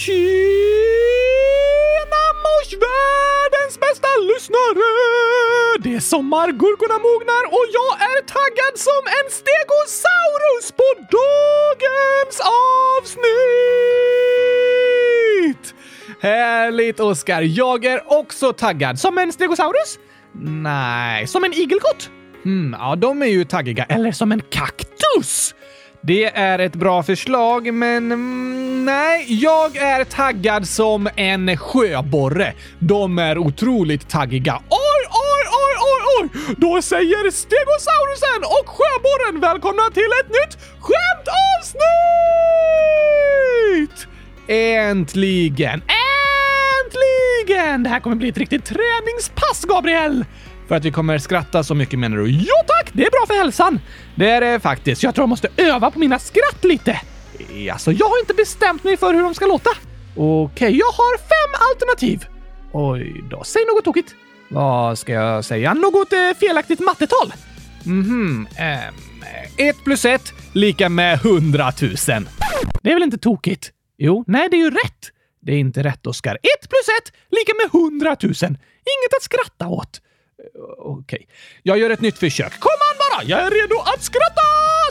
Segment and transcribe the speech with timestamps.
[0.00, 0.16] Tjena
[2.44, 4.90] mors världens bästa lyssnare!
[5.82, 12.40] Det är sommar, gurkorna mognar och jag är taggad som en stegosaurus på dagens
[13.00, 13.24] avsnitt!
[16.20, 17.42] Härligt Oskar!
[17.42, 18.98] Jag är också taggad.
[18.98, 19.98] Som en stegosaurus?
[20.42, 22.10] Nej, som en igelkott?
[22.44, 23.84] Hmm, ja, de är ju taggiga.
[23.84, 25.54] Eller som en kaktus?
[26.02, 32.54] Det är ett bra förslag, men mm, nej, jag är taggad som en sjöborre.
[32.78, 34.54] De är otroligt taggiga.
[34.68, 36.28] Oj, oj, oj, oj, oj!
[36.56, 41.80] Då säger Stegosaurusen och sjöborren välkomna till ett nytt skämtavsnitt!
[44.48, 45.82] Äntligen!
[46.86, 47.82] Äntligen!
[47.82, 50.24] Det här kommer bli ett riktigt träningspass, Gabriel!
[50.70, 52.30] För att vi kommer skratta så mycket menar du?
[52.30, 53.80] Ja tack, det är bra för hälsan!
[54.14, 55.02] Det är det faktiskt.
[55.02, 56.90] Jag tror jag måste öva på mina skratt lite.
[57.38, 59.70] Eh, alltså, jag har inte bestämt mig för hur de ska låta.
[60.16, 62.24] Okej, jag har fem alternativ.
[62.72, 64.14] Oj då, säg något tokigt.
[64.50, 65.74] Vad ska jag säga?
[65.74, 67.32] Något eh, felaktigt mattetal?
[67.84, 68.94] Mhm, ehm,
[69.56, 72.28] ett plus ett lika med hundratusen.
[72.82, 73.70] Det är väl inte tokigt?
[73.98, 75.10] Jo, nej, det är ju rätt.
[75.42, 76.34] Det är inte rätt, Oskar.
[76.34, 78.50] Ett plus ett lika med hundratusen.
[78.52, 80.00] Inget att skratta åt.
[80.40, 81.16] Eh, okej.
[81.16, 81.26] Okay.
[81.62, 82.60] Jag gör ett nytt försök.
[82.60, 83.24] Kom an bara!
[83.28, 84.42] Jag är redo att skratta!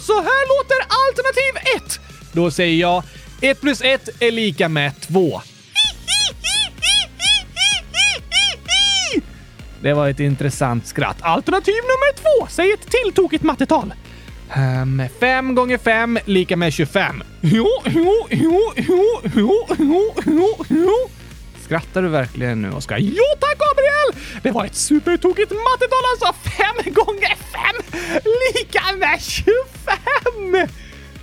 [0.02, 2.00] Så här låter alternativ 1.
[2.31, 3.03] Då säger jag
[3.42, 5.42] 1 plus 1 är lika med 2.
[9.81, 11.17] Det var ett intressant skratt.
[11.22, 12.47] Alternativ nummer två.
[12.50, 13.94] Säg ett till tokigt mattetal.
[14.53, 17.23] Ehm, 5 um, gånger 5 lika med 25.
[17.42, 21.09] Jo, jo, jo, jo, jo, jo, jo, jo.
[21.70, 22.98] Skrattar du verkligen nu, Oskar?
[22.98, 24.25] Jo tack, Gabriel!
[24.44, 26.50] Det var ett supertokigt mattetal alltså!
[26.50, 30.67] Fem gånger fem lika med 25!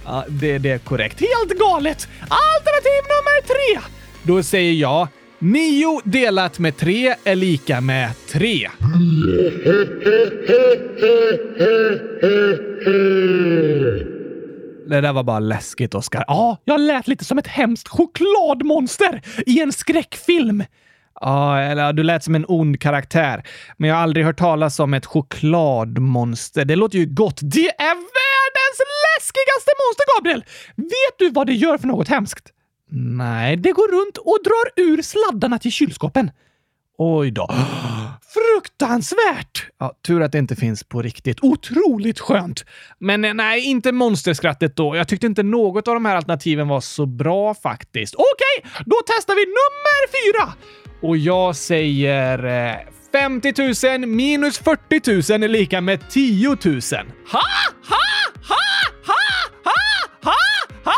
[0.04, 1.20] Ja, det, det är korrekt.
[1.20, 2.08] Helt galet!
[2.20, 3.80] Alternativ nummer tre!
[4.22, 8.68] Då säger jag 9 delat med 3 är lika med 3.
[14.86, 16.24] Det där var bara läskigt, Oskar.
[16.26, 20.64] Ja, jag lät lite som ett hemskt chokladmonster i en skräckfilm.
[21.20, 23.42] Ja, eller du lät som en ond karaktär.
[23.76, 26.64] Men jag har aldrig hört talas om ett chokladmonster.
[26.64, 27.40] Det låter ju gott.
[27.42, 30.44] Det är världens läskigaste monster, Gabriel!
[30.76, 32.52] Vet du vad det gör för något hemskt?
[32.90, 36.30] Nej, det går runt och drar ur sladdarna till kylskåpen.
[36.98, 37.48] Oj då.
[38.34, 39.66] Fruktansvärt!
[39.78, 41.38] Ja, tur att det inte finns på riktigt.
[41.42, 42.64] Otroligt skönt!
[42.98, 44.96] Men eh, nej, inte monsterskrattet då.
[44.96, 48.14] Jag tyckte inte något av de här alternativen var så bra faktiskt.
[48.14, 50.52] Okej, då testar vi nummer fyra!
[51.02, 52.76] Och jag säger eh,
[53.12, 56.56] 50 000 minus 40 000 är lika med 10 000.
[56.56, 57.40] Ha,
[57.88, 57.96] ha,
[58.42, 58.56] ha,
[59.06, 59.16] ha,
[59.64, 59.74] ha,
[60.22, 60.32] ha,
[60.84, 60.92] ha,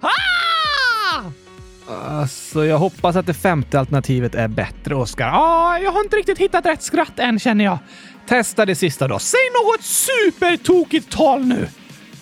[0.00, 0.49] ha!
[1.90, 5.30] Alltså, jag hoppas att det femte alternativet är bättre, Oskar.
[5.34, 7.78] Ah, jag har inte riktigt hittat rätt skratt än, känner jag.
[8.28, 9.18] Testa det sista då.
[9.18, 11.68] Säg något supertokigt tal nu!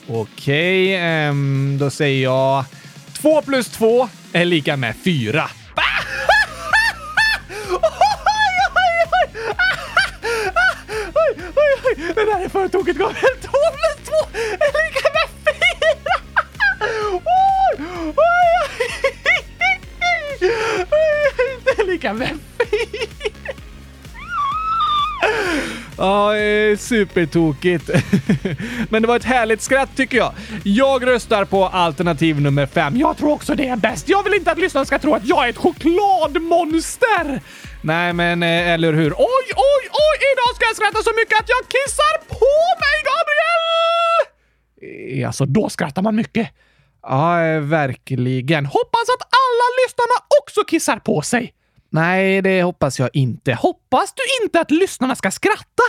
[0.08, 2.64] Okej, okay, um, då säger jag
[3.22, 5.50] Två plus två är lika med fyra.
[12.14, 13.36] Det där är för tokigt, Gabriel.
[13.40, 14.87] Två plus två är lika
[21.88, 22.28] lika med
[25.98, 26.32] Ja,
[26.78, 27.90] supertokigt.
[28.88, 30.32] Men det var ett härligt skratt tycker jag.
[30.64, 32.96] Jag röstar på alternativ nummer fem.
[32.96, 34.08] Jag tror också det är bäst.
[34.08, 37.40] Jag vill inte att lyssnarna ska tro att jag är ett chokladmonster!
[37.82, 39.12] Nej, men eh, eller hur?
[39.12, 40.18] Oj, oj, oj!
[40.32, 42.46] Idag ska jag skratta så mycket att jag kissar på
[42.82, 45.20] mig, Gabriel!
[45.20, 46.48] Eh, alltså, då skrattar man mycket.
[47.02, 48.66] Ja, eh, verkligen.
[48.66, 51.52] Hoppas att alla lyssnarna också kissar på sig.
[51.90, 53.54] Nej, det hoppas jag inte.
[53.54, 55.82] Hoppas du inte att lyssnarna ska skratta?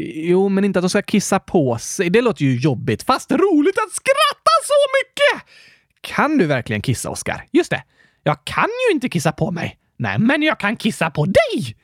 [0.00, 2.10] Jo, men inte att de ska kissa på sig.
[2.10, 5.48] Det låter ju jobbigt, fast roligt att skratta så mycket!
[6.00, 7.44] Kan du verkligen kissa, Oskar?
[7.52, 7.82] Just det.
[8.22, 9.78] Jag kan ju inte kissa på mig.
[9.96, 11.76] Nej, men jag kan kissa på dig!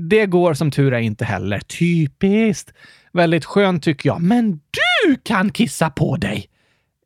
[0.00, 1.60] Det går som tur är inte heller.
[1.60, 2.72] Typiskt.
[3.12, 4.20] Väldigt skönt tycker jag.
[4.20, 6.48] Men du kan kissa på dig!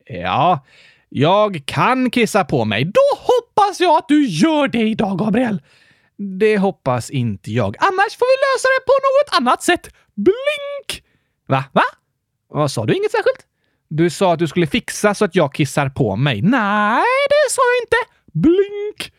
[0.06, 0.64] Ja,
[1.08, 2.84] jag kan kissa på mig.
[2.84, 5.62] Då hoppas jag att du gör det idag, Gabriel.
[6.22, 7.76] Det hoppas inte jag.
[7.78, 9.88] Annars får vi lösa det på något annat sätt.
[10.14, 11.04] Blink!
[11.48, 11.64] Va?
[11.72, 11.82] Va?
[12.48, 12.94] Vad sa du?
[12.94, 13.46] Inget särskilt?
[13.88, 16.42] Du sa att du skulle fixa så att jag kissar på mig.
[16.42, 17.96] Nej, det sa jag inte.
[18.32, 19.12] Blink!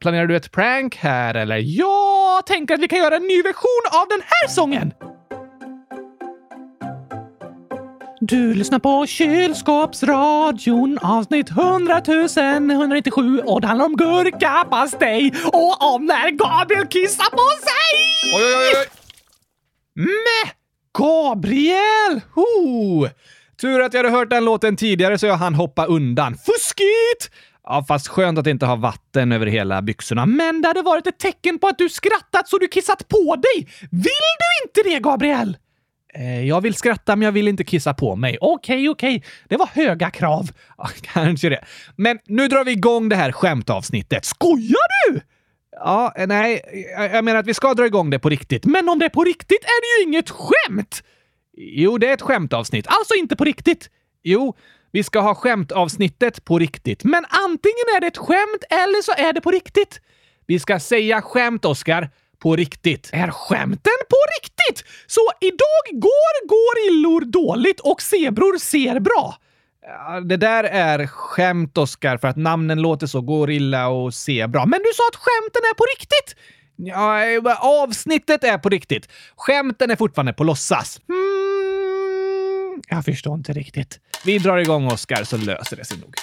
[0.00, 1.56] Planerar du ett prank här eller?
[1.56, 4.92] Jag tänker att vi kan göra en ny version av den här sången.
[8.20, 16.30] Du lyssnar på kylskåpsradion avsnitt 100 197 och det handlar om gurkapastej och om när
[16.30, 17.96] Gabriel kissar på sig!
[18.36, 18.86] Oj, oj, oj!
[19.94, 20.52] Mäh!
[20.98, 22.20] Gabriel!
[22.34, 23.08] Ho!
[23.60, 26.34] Tur att jag hade hört den låten tidigare så jag hann hoppa undan.
[26.34, 27.30] Fuskigt!
[27.64, 30.26] Ja, fast skönt att inte ha vatten över hela byxorna.
[30.26, 33.68] Men det hade varit ett tecken på att du skrattat så du kissat på dig.
[33.90, 34.02] Vill
[34.38, 35.56] du inte det, Gabriel?
[36.18, 38.38] Eh, jag vill skratta, men jag vill inte kissa på mig.
[38.40, 39.24] Okej, okej.
[39.48, 40.48] Det var höga krav.
[40.78, 41.64] Ja, kanske det.
[41.96, 44.24] Men nu drar vi igång det här skämtavsnittet.
[44.24, 45.20] Skojar du?
[45.70, 46.62] Ja, eh, nej,
[47.12, 48.64] jag menar att vi ska dra igång det på riktigt.
[48.64, 51.02] Men om det är på riktigt är det ju inget skämt!
[51.56, 52.86] Jo, det är ett skämtavsnitt.
[52.88, 53.90] Alltså inte på riktigt.
[54.22, 54.56] Jo,
[54.92, 57.04] vi ska ha skämtavsnittet på riktigt.
[57.04, 60.00] Men antingen är det ett skämt eller så är det på riktigt.
[60.46, 62.10] Vi ska säga skämt, Oskar.
[62.38, 63.10] På riktigt.
[63.12, 64.84] Är skämten på riktigt?
[65.06, 69.36] Så idag går gorillor dåligt och zebror ser bra?
[70.24, 74.66] Det där är skämt, Oskar, för att namnen låter så gorilla och zebra.
[74.66, 76.36] Men du sa att skämten är på riktigt!
[76.76, 79.08] Ja, avsnittet är på riktigt.
[79.36, 81.00] Skämten är fortfarande på låtsas.
[81.08, 84.00] Hmm, jag förstår inte riktigt.
[84.24, 86.14] Vi drar igång, Oskar, så löser det sig nog.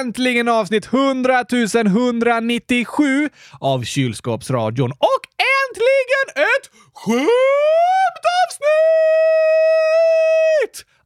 [0.00, 4.90] Äntligen avsnitt 100 197 av Kylskåpsradion.
[4.90, 5.22] Och
[5.60, 7.26] äntligen ett skämtavsnitt!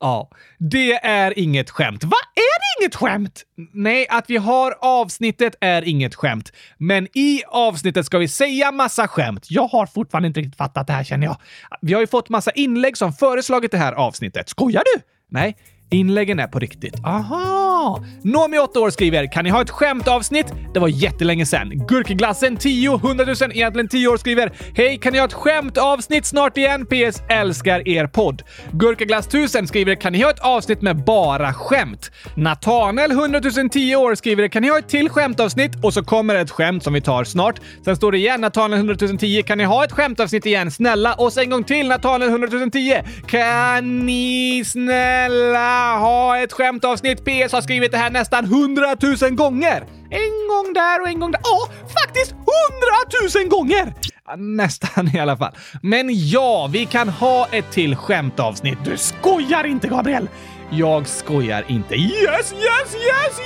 [0.00, 2.04] Ja, det är inget skämt.
[2.04, 2.16] Va?
[2.34, 3.42] Är det inget skämt?
[3.72, 6.52] Nej, att vi har avsnittet är inget skämt.
[6.78, 9.46] Men i avsnittet ska vi säga massa skämt.
[9.50, 11.36] Jag har fortfarande inte riktigt fattat det här känner jag.
[11.80, 14.48] Vi har ju fått massa inlägg som föreslagit det här avsnittet.
[14.48, 15.00] Skojar du?
[15.28, 15.56] Nej,
[15.90, 16.94] inläggen är på riktigt.
[17.04, 18.04] Aha!
[18.22, 20.46] Nomi, 8 år, skriver “Kan ni ha ett skämtavsnitt?
[20.74, 25.18] Det var jättelänge sedan.” Gurkglassen, 10, 100 000, egentligen 10 år, skriver “Hej, kan ni
[25.18, 26.86] ha ett skämtavsnitt snart igen?
[26.86, 27.22] PS.
[27.28, 28.42] Älskar er podd.”
[28.72, 33.40] Gurkaglass 1000 skriver “Kan ni ha ett avsnitt med bara skämt?” Natanel, 100
[33.72, 36.92] 010 år, skriver “Kan ni ha ett till skämtavsnitt?” Och så kommer ett skämt som
[36.92, 37.60] vi tar snart.
[37.84, 40.70] Sen står det igen Natanel 100 010 “Kan ni ha ett skämtavsnitt igen?
[40.70, 47.24] Snälla?” Och så en gång till Natanel 100 010 “Kan ni snälla ha ett skämtavsnitt?”
[47.24, 49.86] PS har skrivit det här nästan hundratusen gånger.
[50.10, 51.40] En gång där och en gång där.
[51.44, 51.68] Ja,
[52.02, 53.94] faktiskt hundratusen gånger!
[54.26, 55.52] Ja, Nästan i alla fall.
[55.82, 58.78] Men ja, vi kan ha ett till skämtavsnitt.
[58.84, 60.28] Du skojar inte, Gabriel!
[60.70, 61.94] Jag skojar inte.
[61.94, 63.40] Yes, yes, yes,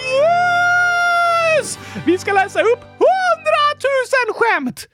[1.61, 1.79] yes!
[2.07, 4.87] Vi ska läsa upp hundratusen skämt!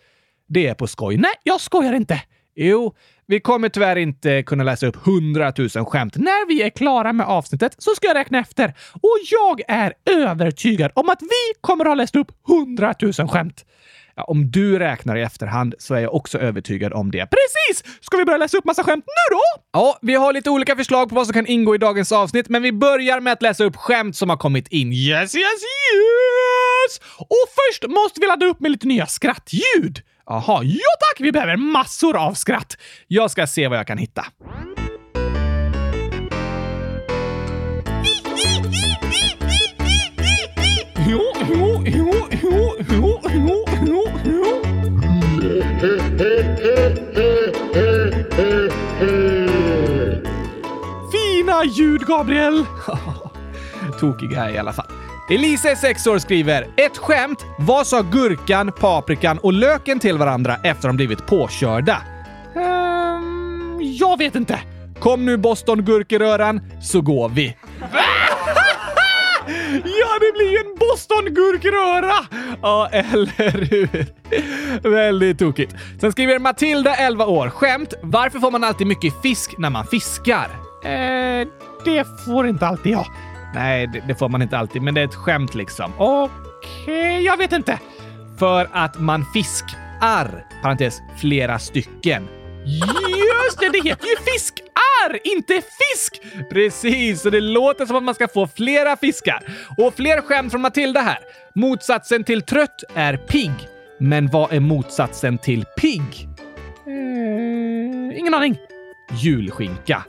[0.49, 1.17] Det är på skoj.
[1.17, 2.23] Nej, jag skojar inte.
[2.57, 2.95] Jo,
[3.31, 6.17] vi kommer tyvärr inte kunna läsa upp 100 000 skämt.
[6.17, 8.75] När vi är klara med avsnittet så ska jag räkna efter.
[8.94, 13.65] Och jag är övertygad om att vi kommer att ha läst upp 100 000 skämt.
[14.17, 17.27] Ja, om du räknar i efterhand så är jag också övertygad om det.
[17.27, 17.99] Precis!
[18.01, 19.63] Ska vi börja läsa upp massa skämt nu då?
[19.72, 22.63] Ja, vi har lite olika förslag på vad som kan ingå i dagens avsnitt, men
[22.63, 24.93] vi börjar med att läsa upp skämt som har kommit in.
[24.93, 25.63] Yes, yes,
[25.94, 27.01] yes!
[27.19, 30.03] Och först måste vi ladda upp med lite nya skrattljud.
[30.31, 31.20] Jaha, ja tack!
[31.20, 32.77] Vi behöver massor av skratt.
[33.06, 34.27] Jag ska se vad jag kan hitta.
[51.13, 52.67] Fina ljud, Gabriel!
[54.01, 54.90] Tokiga i alla fall.
[55.31, 57.44] Elise, 6 år, skriver “Ett skämt.
[57.58, 62.03] Vad sa gurkan, paprikan och löken till varandra efter de blivit påkörda?”
[62.56, 64.60] Ehm, jag vet inte.
[65.01, 67.56] Kom nu Boston-gurkeröran, så går vi.
[69.84, 72.15] Ja, det blir ju en Boston-gurkröra!
[72.63, 74.06] Ja, eller hur?
[74.91, 75.75] Väldigt tokigt.
[76.01, 77.49] Sen skriver Matilda, 11 år.
[77.51, 77.94] Skämt.
[78.03, 80.46] Varför får man alltid mycket fisk när man fiskar?
[80.84, 81.49] Eh,
[81.84, 83.06] det får inte alltid jag.
[83.55, 85.93] Nej, det, det får man inte alltid, men det är ett skämt liksom.
[85.99, 87.79] Okej, jag vet inte.
[88.39, 92.29] För att man fiskar, parentes, flera stycken.
[92.65, 94.71] Just det, det heter ju fiskar!
[95.25, 96.21] inte fisk!
[96.51, 99.43] Precis, så det låter som att man ska få flera fiskar.
[99.79, 101.19] Och fler skämt från Matilda här.
[101.55, 103.53] Motsatsen till trött är pigg.
[103.99, 106.29] Men vad är motsatsen till pigg?
[106.87, 108.57] Mm, ingen aning.
[109.13, 110.05] Julskinka.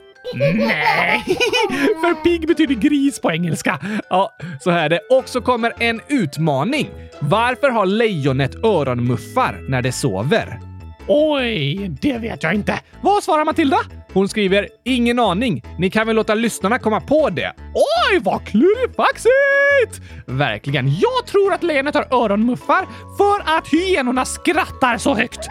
[0.57, 1.23] Nej,
[2.01, 3.79] för pigg betyder gris på engelska.
[4.09, 4.99] Ja, så här är det.
[5.09, 6.89] Och så kommer en utmaning.
[7.19, 10.59] Varför har lejonet öronmuffar när det sover?
[11.07, 12.79] Oj, det vet jag inte.
[13.01, 13.77] Vad svarar Matilda?
[14.13, 15.63] Hon skriver “Ingen aning.
[15.77, 20.01] Ni kan väl låta lyssnarna komma på det?” Oj, vad klurifaxigt!
[20.25, 20.87] Verkligen.
[20.87, 22.87] Jag tror att lejonet har öronmuffar
[23.17, 25.47] för att hyenorna skrattar så högt.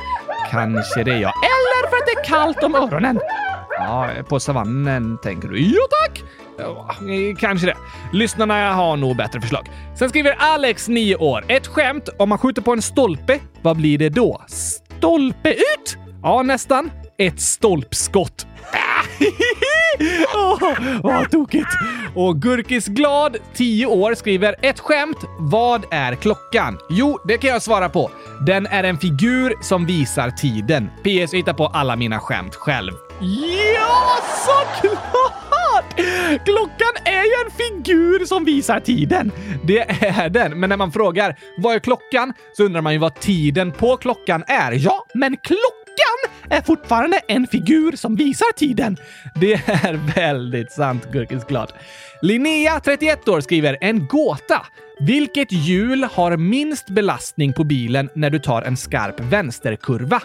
[0.51, 1.33] Kanske det, ja.
[1.43, 3.21] Eller för att det är kallt om öronen.
[3.79, 5.61] Ja, på savannen tänker du?
[5.61, 6.23] Ja, tack!
[7.39, 7.77] Kanske det.
[8.13, 9.71] Lyssnarna har nog bättre förslag.
[9.99, 11.45] Sen skriver Alex, 9 år.
[11.49, 12.09] Ett skämt.
[12.19, 14.43] Om man skjuter på en stolpe, vad blir det då?
[14.49, 15.97] Stolpe ut?
[16.23, 16.91] Ja, nästan.
[17.19, 18.47] Ett stolpskott.
[20.35, 21.69] oh, vad tokigt!
[22.15, 25.19] Och Gurkis Glad, 10 år, skriver ett skämt.
[25.39, 26.79] Vad är klockan?
[26.91, 28.11] Jo, det kan jag svara på.
[28.47, 30.91] Den är en figur som visar tiden.
[31.03, 32.93] PS, hittar på alla mina skämt själv.
[33.21, 36.01] Ja, såklart!
[36.45, 39.33] Klockan är ju en figur som visar tiden.
[39.65, 40.61] Det är den.
[40.61, 44.45] Men när man frågar vad är klockan så undrar man ju vad tiden på klockan
[44.47, 44.73] är.
[44.73, 48.97] Ja, men klockan är fortfarande en figur som visar tiden.
[49.35, 51.73] Det är väldigt sant, gurkisglad.
[52.23, 54.67] Linnea, 31 år, skriver en gåta.
[55.01, 60.23] Vilket hjul har minst belastning på bilen när du tar en skarp vänsterkurva?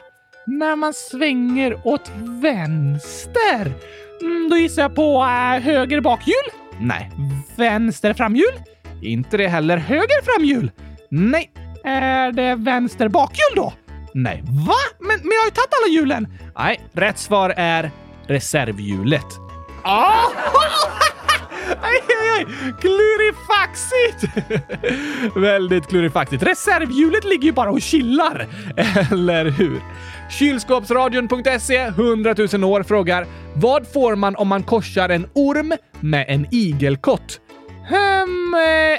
[0.47, 2.11] När man svänger åt
[2.41, 3.73] vänster?
[4.21, 6.45] Mm, då gissar jag på äh, höger bakhjul?
[6.79, 7.11] Nej.
[7.55, 8.53] Vänster framhjul?
[9.01, 9.77] Inte det heller.
[9.77, 10.71] Höger framhjul?
[11.09, 11.51] Nej.
[11.83, 13.73] Är det vänster bakhjul då?
[14.13, 14.43] Nej.
[14.67, 14.73] Va?
[14.99, 16.27] Men, men jag har ju tagit alla hjulen!
[16.57, 17.91] Nej, rätt svar är
[18.27, 19.25] reservhjulet.
[19.83, 20.13] Ah!
[21.81, 22.45] Aj, aj, aj!
[22.81, 24.45] Klurifaxigt!
[25.35, 26.43] Väldigt klurifaxigt.
[26.43, 28.47] Reservhjulet ligger ju bara och chillar.
[29.11, 29.81] Eller hur?
[30.29, 36.47] Kylskåpsradion.se 100 000 år frågar Vad får man om man korsar en orm med en
[36.51, 37.39] igelkott?
[37.89, 38.53] Hmm,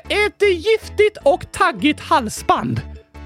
[0.09, 2.81] ett giftigt och taggigt halsband.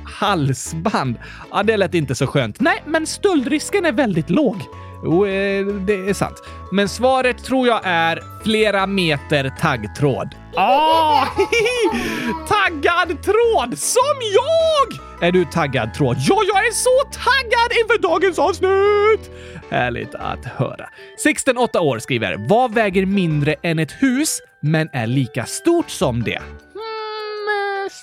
[0.04, 1.16] Halsband?
[1.50, 2.60] Ja, det lät inte så skönt.
[2.60, 4.56] Nej, men stöldrisken är väldigt låg.
[5.04, 6.42] Jo, eh, det är sant.
[6.72, 10.28] Men svaret tror jag är flera meter taggtråd.
[10.56, 11.26] Ah!
[12.48, 13.78] taggad tråd!
[13.78, 15.00] Som jag!
[15.28, 16.16] Är du taggad tråd?
[16.18, 19.30] Ja, jag är så taggad inför dagens avsnitt!
[19.70, 20.88] Härligt att höra.
[21.18, 26.22] Sixten, 8 år, skriver “Vad väger mindre än ett hus, men är lika stort som
[26.22, 26.42] det?”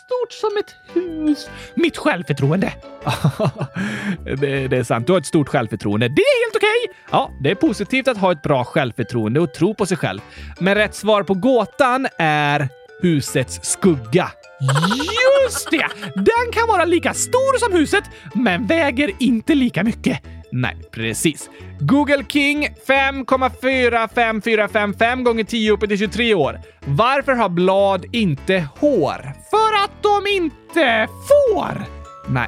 [0.08, 1.50] Stort som ett hus.
[1.76, 2.74] Mitt självförtroende.
[4.40, 5.08] det, det, är sant.
[5.08, 6.08] Du har ett stort självförtroende.
[6.08, 6.70] Det är helt okej!
[6.86, 6.96] Okay.
[7.12, 10.20] Ja, det är positivt att ha ett bra självförtroende och tro på sig själv.
[10.60, 12.70] Men rätt svar på gåtan är
[13.02, 14.32] husets skugga.
[15.44, 15.88] Just det!
[16.16, 20.22] Den kan vara lika stor som huset, men väger inte lika mycket.
[20.52, 21.50] Nej, precis.
[21.80, 26.60] Google King 5,45455 gånger 10 uppe till 23 år.
[26.86, 29.34] Varför har blad inte hår?
[29.50, 31.86] För att de inte får!
[32.28, 32.48] Nej,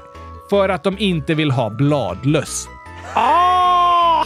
[0.49, 2.67] för att de inte vill ha bladlöss.
[3.13, 3.99] Ah!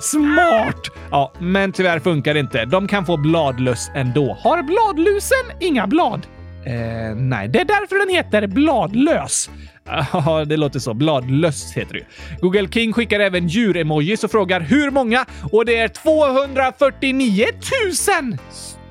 [0.00, 0.90] Smart!
[1.10, 2.64] Ja, men tyvärr funkar det inte.
[2.64, 4.38] De kan få bladlöss ändå.
[4.40, 6.26] Har bladlusen inga blad?
[6.66, 9.50] Eh, nej, det är därför den heter bladlös.
[10.12, 10.94] Ja, det låter så.
[10.94, 12.04] Bladlöss heter det
[12.40, 17.46] Google King skickar även djuremojis och frågar hur många och det är 249
[18.30, 18.38] 000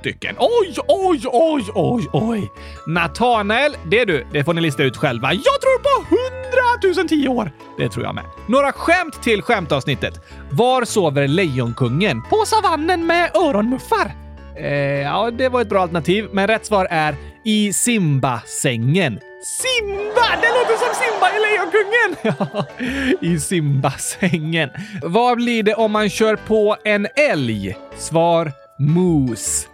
[0.02, 0.36] stycken.
[0.40, 2.52] Oj, oj, oj, oj, oj.
[2.88, 4.26] Natanael, det är du.
[4.34, 5.34] Det får ni lista ut själva.
[5.34, 6.16] Jag tror på
[6.96, 7.52] 100 010 år.
[7.78, 8.24] Det tror jag med.
[8.48, 10.22] Några skämt till skämtavsnittet.
[10.52, 12.22] Var sover Lejonkungen?
[12.22, 14.12] På savannen med öronmuffar.
[14.58, 19.20] Eh, ja, det var ett bra alternativ, men rätt svar är i Simba-sängen.
[19.44, 20.28] Simba!
[20.42, 21.92] Det låter som Simba i Lejonkungen!
[22.24, 22.66] Ja,
[23.22, 24.70] i Simba-sängen.
[25.04, 27.78] Vad blir det om man kör på en älg?
[27.98, 29.68] Svar moose.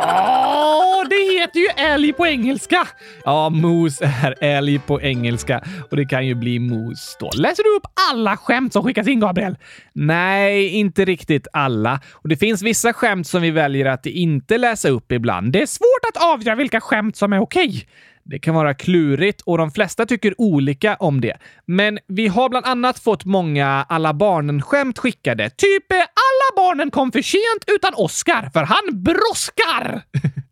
[0.00, 2.88] Åh, oh, det heter ju älg på engelska!
[3.24, 7.30] Ja, moose är älg på engelska och det kan ju bli mos då.
[7.36, 9.56] Läser du upp alla skämt som skickas in, Gabriel?
[9.92, 12.00] Nej, inte riktigt alla.
[12.12, 15.52] Och det finns vissa skämt som vi väljer att inte läsa upp ibland.
[15.52, 17.86] Det är svårt att avgöra vilka skämt som är okej.
[18.30, 21.36] Det kan vara klurigt och de flesta tycker olika om det.
[21.66, 25.50] Men vi har bland annat fått många alla barnen-skämt skickade.
[25.50, 30.02] Typ “Alla barnen kom för sent utan Oscar, för han brådskar!”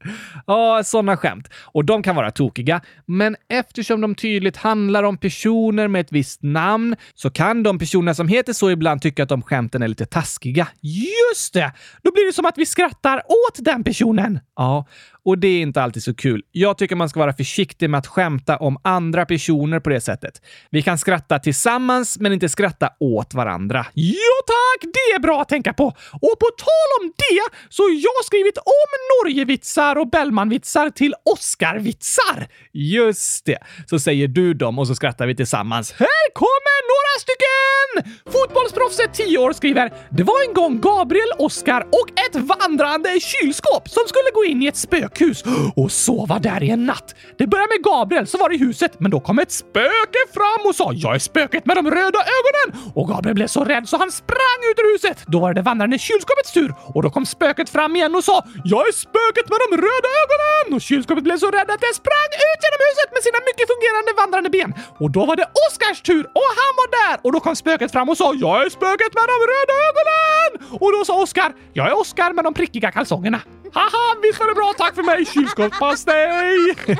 [0.46, 1.48] Ja, sådana skämt.
[1.64, 6.42] Och de kan vara tokiga, men eftersom de tydligt handlar om personer med ett visst
[6.42, 10.06] namn så kan de personer som heter så ibland tycka att de skämten är lite
[10.06, 10.68] taskiga.
[10.80, 11.72] Just det!
[12.02, 14.40] Då blir det som att vi skrattar åt den personen.
[14.56, 14.86] Ja,
[15.26, 16.42] och det är inte alltid så kul.
[16.52, 20.42] Jag tycker man ska vara försiktig med att skämta om andra personer på det sättet.
[20.70, 23.86] Vi kan skratta tillsammans, men inte skratta åt varandra.
[23.94, 24.92] Ja tack!
[24.94, 25.86] Det är bra att tänka på!
[26.12, 28.90] Och på tal om det så har jag skrivit om
[29.24, 32.48] Norgevitsar och Bellmanvitsar till Oscarvitsar.
[32.72, 33.58] Just det.
[33.86, 35.92] Så säger du dem och så skrattar vi tillsammans.
[35.92, 38.12] Här kommer några stycken!
[38.32, 44.02] Fotbollsproffset 10 år skriver “Det var en gång Gabriel, Oscar och ett vandrande kylskåp som
[44.06, 44.76] skulle gå in i ett
[45.16, 45.44] sjukhus
[45.76, 47.14] och sova där i en natt.
[47.38, 50.74] Det började med Gabriel som var i huset, men då kom ett spöke fram och
[50.74, 54.12] sa “Jag är spöket med de röda ögonen” och Gabriel blev så rädd så han
[54.12, 55.18] sprang ut ur huset.
[55.26, 58.88] Då var det vandrande kylskåpets tur och då kom spöket fram igen och sa “Jag
[58.88, 62.60] är spöket med de röda ögonen” och kylskåpet blev så rädd att det sprang ut
[62.64, 64.70] genom huset med sina mycket fungerande vandrande ben.
[65.02, 68.08] Och då var det Oskars tur och han var där och då kom spöket fram
[68.08, 70.50] och sa “Jag är spöket med de röda ögonen”
[70.82, 73.40] och då sa Oskar “Jag är Oskar med de prickiga kalsongerna”.
[73.72, 74.74] Haha, visst var det bra?
[74.78, 76.74] Tack för mig, kylskåpspastej!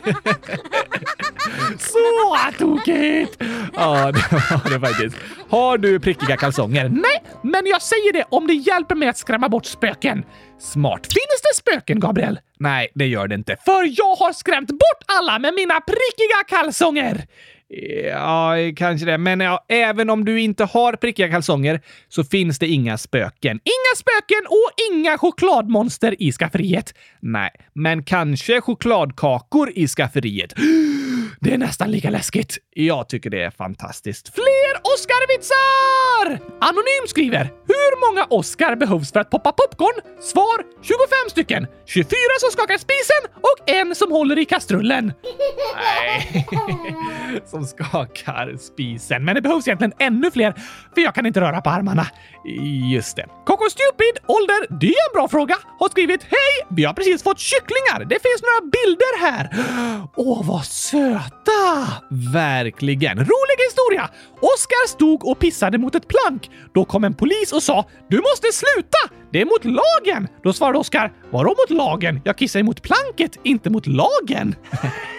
[1.79, 3.43] Så tokigt!
[3.75, 5.17] Ja, det var det faktiskt.
[5.49, 6.89] Har du prickiga kalsonger?
[6.89, 10.25] Nej, men jag säger det om det hjälper mig att skrämma bort spöken.
[10.61, 11.07] Smart.
[11.07, 12.39] Finns det spöken, Gabriel?
[12.59, 13.57] Nej, det gör det inte.
[13.65, 17.27] För jag har skrämt bort alla med mina prickiga kalsonger!
[17.69, 19.19] Ja, kanske det.
[19.19, 23.51] Men ja, även om du inte har prickiga kalsonger så finns det inga spöken.
[23.51, 26.95] Inga spöken och inga chokladmonster i skafferiet.
[27.21, 30.55] Nej, men kanske chokladkakor i skafferiet.
[31.41, 32.59] Det är nästan lika läskigt.
[32.75, 34.35] Jag tycker det är fantastiskt.
[34.35, 36.47] Fler Oscarvitsar!
[36.61, 37.51] Anonym skriver
[37.87, 40.97] “Hur många Oscar behövs för att poppa popcorn?” Svar 25
[41.31, 41.67] stycken.
[41.87, 45.13] 24 som skakar spisen och en som håller i kastrullen.
[45.77, 46.47] Nej,
[47.47, 49.25] som skakar spisen.
[49.25, 50.53] Men det behövs egentligen ännu fler,
[50.95, 52.07] för jag kan inte röra på armarna.
[52.93, 53.27] Just det.
[53.47, 56.67] Coco Stupid, ålder, det är en bra fråga, har skrivit “Hej!
[56.71, 58.05] Vi har precis fått kycklingar.
[58.05, 59.51] Det finns några bilder här.
[60.17, 61.61] Åh, vad söta!
[62.33, 63.17] Verkligen.
[63.19, 64.11] Rolig historia!
[64.41, 66.51] Oskar stod och pissade mot ett plank.
[66.75, 67.76] Då kom en polis och sa
[68.09, 68.99] “Du måste sluta!
[69.33, 72.21] Det är mot lagen!” Då svarade Oskar “Vadå mot lagen?
[72.25, 74.55] Jag kissar mot planket, inte mot lagen.”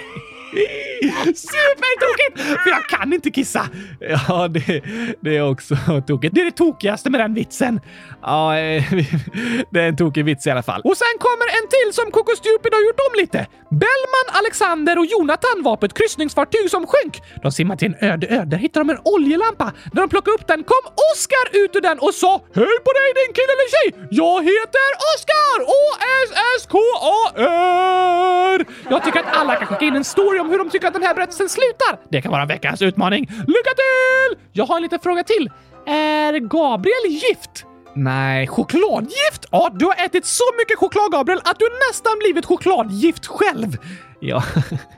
[1.36, 2.40] Supertokigt!
[2.64, 3.70] För jag kan inte kissa!
[4.28, 4.82] Ja, det,
[5.22, 5.76] det är också
[6.08, 6.36] tokigt.
[6.36, 7.80] Det är det tokigaste med den vitsen.
[8.22, 8.84] Ja, eh,
[9.72, 10.82] det är en tokig vits i alla fall.
[10.84, 13.48] Och sen kommer en till som Coco Stupid har gjort om lite.
[13.70, 17.22] Bellman, Alexander och Jonathan var på ett kryssningsfartyg som sjönk.
[17.44, 18.44] De simmade till en öde ö.
[18.46, 19.74] Där hittade de en oljelampa.
[19.94, 23.10] När de plockade upp den kom Oscar ut ur den och sa Hej på dig
[23.20, 23.88] din kille eller tjej!
[24.12, 25.58] Jag heter Oscar!
[26.98, 28.66] O-S-S-K-A-R!
[28.90, 31.04] Jag tycker att alla kan skicka in en story om hur de tycker att den
[31.04, 32.00] här berättelsen slutar.
[32.10, 33.26] Det kan vara veckans utmaning.
[33.30, 34.38] Lycka till!
[34.52, 35.50] Jag har en liten fråga till.
[35.86, 37.66] Är Gabriel gift?
[37.96, 39.46] Nej, chokladgift?
[39.52, 43.78] Ja, du har ätit så mycket choklad, Gabriel, att du nästan blivit chokladgift själv.
[44.20, 44.44] Ja,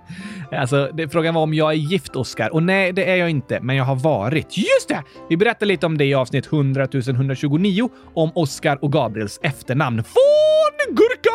[0.52, 2.54] alltså det, frågan var om jag är gift, Oscar.
[2.54, 4.58] Och nej, det är jag inte, men jag har varit.
[4.58, 5.04] Just det!
[5.30, 9.98] Vi berättar lite om det i avsnitt 100 129 om Oscar och Gabriels efternamn.
[9.98, 11.30] Von Gurka!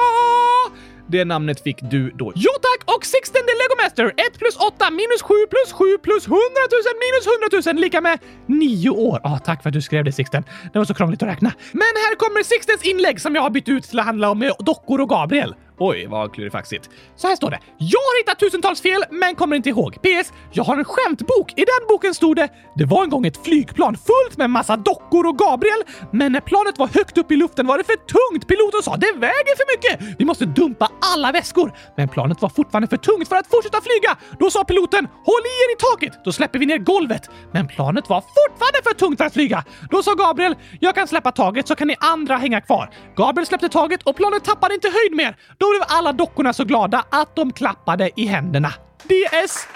[1.09, 2.33] Det namnet fick du då.
[2.35, 2.97] Ja tack!
[2.97, 4.07] Och Sixten the Legomaster!
[4.27, 6.39] 1 plus 8 minus 7 plus 7 plus 100
[6.73, 7.25] 000 minus
[7.63, 9.21] 100 000 lika med 9 år.
[9.25, 10.45] Ah, tack för att du skrev det Sixten.
[10.73, 11.53] Det var så krångligt att räkna.
[11.73, 15.01] Men här kommer Sixtens inlägg som jag har bytt ut till att handla om dockor
[15.01, 15.55] och Gabriel.
[15.79, 16.91] Oj, vad klurifaxigt.
[17.17, 17.59] Så här står det.
[17.79, 19.95] Jag har hittat tusentals fel, men kommer inte ihåg.
[20.03, 20.33] PS.
[20.53, 21.53] Jag har en skämtbok.
[21.57, 25.27] I den boken stod det “Det var en gång ett flygplan fullt med massa dockor
[25.27, 28.49] och Gabriel, men när planet var högt upp i luften var det för tungt.
[28.49, 30.17] Piloten sa “Det väger för mycket!
[30.19, 34.17] Vi måste dumpa alla väskor!” Men planet var fortfarande för tungt för att fortsätta flyga.
[34.39, 38.09] Då sa piloten “Håll i er i taket, då släpper vi ner golvet.” Men planet
[38.09, 39.65] var fortfarande för tungt för att flyga.
[39.91, 43.69] Då sa Gabriel “Jag kan släppa taget så kan ni andra hänga kvar.” Gabriel släppte
[43.69, 45.37] taget och planet tappade inte höjd mer.
[45.65, 48.73] Då blev alla dockorna så glada att de klappade i händerna.
[49.03, 49.67] DS!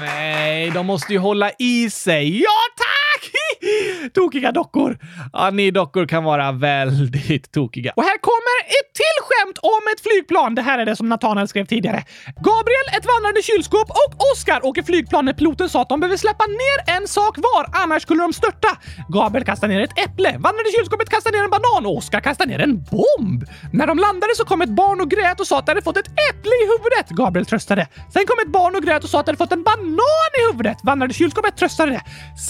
[0.00, 2.42] Nej, de måste ju hålla i sig.
[2.42, 3.03] Ja, tack!
[4.14, 4.98] Tokiga dockor.
[5.32, 7.92] Ja, ni dockor kan vara väldigt tokiga.
[7.96, 10.54] Och här kommer ett till skämt om ett flygplan.
[10.54, 12.04] Det här är det som Nathanael skrev tidigare.
[12.48, 16.44] Gabriel, ett vandrande kylskåp och Oscar åker flygplan när piloten sa att de behöver släppa
[16.46, 18.68] ner en sak var, annars skulle de störta.
[19.08, 22.58] Gabriel kastar ner ett äpple, vandrande kylskåpet kastar ner en banan och Oscar kastar ner
[22.58, 23.44] en bomb.
[23.72, 25.96] När de landade så kom ett barn och grät och sa att de hade fått
[25.96, 27.06] ett äpple i huvudet.
[27.10, 27.88] Gabriel tröstade.
[28.12, 30.52] Sen kom ett barn och grät och sa att de hade fått en banan i
[30.52, 30.78] huvudet.
[30.82, 32.02] Vandrande kylskåpet tröstade det.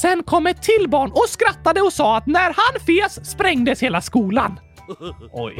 [0.02, 4.00] Sen kom ett till barn och skrattade och sa att när han fes sprängdes hela
[4.00, 4.58] skolan.
[5.32, 5.58] Oj.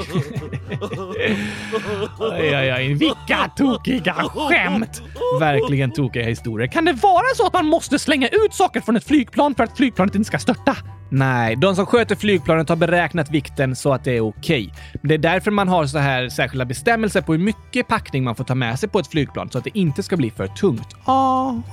[2.18, 2.94] oj, oj, oj.
[2.94, 5.02] Vilka tokiga skämt!
[5.40, 6.68] Verkligen tokiga historier.
[6.68, 9.76] Kan det vara så att man måste slänga ut saker från ett flygplan för att
[9.76, 10.76] flygplanet inte ska störta?
[11.10, 14.72] Nej, de som sköter flygplanet har beräknat vikten så att det är okej.
[14.72, 15.00] Okay.
[15.02, 18.44] det är därför man har så här särskilda bestämmelser på hur mycket packning man får
[18.44, 20.96] ta med sig på ett flygplan så att det inte ska bli för tungt.
[21.04, 21.72] Aha!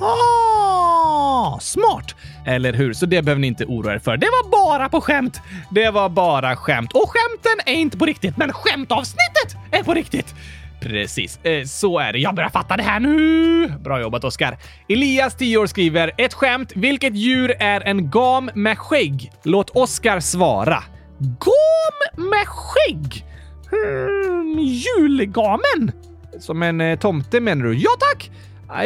[1.62, 2.16] Smart!
[2.46, 2.94] Eller hur?
[2.94, 4.18] Så det behöver ni inte oroa er för.
[4.18, 5.42] Det var bara på skämt!
[5.72, 6.94] Det var bara skämt.
[6.94, 7.41] Och skämt!
[7.42, 10.36] Skämten är inte på riktigt, men skämtavsnittet är på riktigt!
[10.82, 12.20] Precis, eh, så är det.
[12.20, 13.68] Jag börjar fatta det här nu.
[13.68, 14.58] Bra jobbat, Oskar.
[14.90, 16.72] Elias, 10 år, skriver ett skämt.
[16.76, 19.32] Vilket djur är en gam med skägg?
[19.44, 20.84] Låt Oskar svara.
[21.20, 23.26] Gam med skägg?
[23.72, 25.92] Hmm, julgamen?
[26.40, 27.78] Som en eh, tomte menar du?
[27.78, 28.32] Ja tack!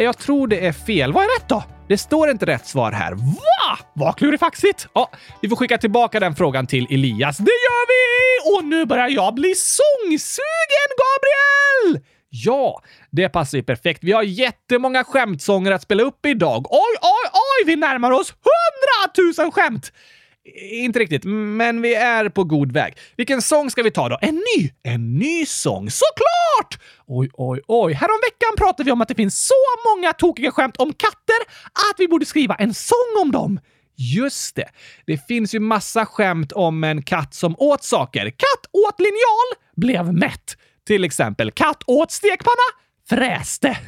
[0.00, 1.12] Jag tror det är fel.
[1.12, 1.62] Vad är rätt då?
[1.88, 3.12] Det står inte rätt svar här.
[3.12, 3.78] Va?
[3.92, 4.88] Vad klurifaxigt!
[4.92, 5.10] Ja,
[5.42, 7.36] vi får skicka tillbaka den frågan till Elias.
[7.36, 8.56] Det gör vi!
[8.58, 12.04] Och nu börjar jag bli sångsugen, Gabriel!
[12.28, 14.04] Ja, det passar ju perfekt.
[14.04, 16.66] Vi har jättemånga skämtsånger att spela upp idag.
[16.70, 17.66] Oj, oj, oj!
[17.66, 19.92] Vi närmar oss hundratusen skämt!
[20.54, 22.96] Inte riktigt, men vi är på god väg.
[23.16, 24.18] Vilken sång ska vi ta då?
[24.20, 24.70] En ny!
[24.82, 26.82] En ny sång, såklart!
[27.06, 27.92] Oj, oj, oj.
[27.92, 31.36] Häromveckan pratade vi om att det finns så många tokiga skämt om katter
[31.72, 33.60] att vi borde skriva en sång om dem.
[33.96, 34.68] Just det.
[35.06, 38.30] Det finns ju massa skämt om en katt som åt saker.
[38.30, 40.56] Katt åt linjal, blev mätt.
[40.86, 42.66] Till exempel katt åt stekpanna,
[43.08, 43.78] fräste.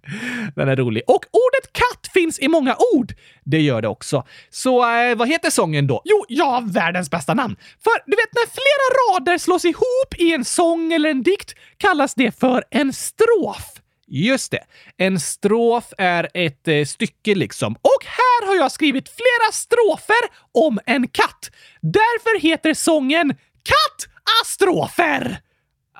[0.56, 1.02] Den är rolig.
[1.06, 3.12] Och ordet katt finns i många ord.
[3.44, 4.26] Det gör det också.
[4.50, 6.02] Så eh, vad heter sången då?
[6.04, 7.56] Jo, jag har världens bästa namn.
[7.84, 12.14] För du vet, när flera rader slås ihop i en sång eller en dikt kallas
[12.14, 13.64] det för en strof.
[14.10, 14.64] Just det.
[14.96, 17.72] En strof är ett eh, stycke liksom.
[17.74, 21.50] Och här har jag skrivit flera strofer om en katt.
[21.82, 25.40] Därför heter sången Kattastrofer!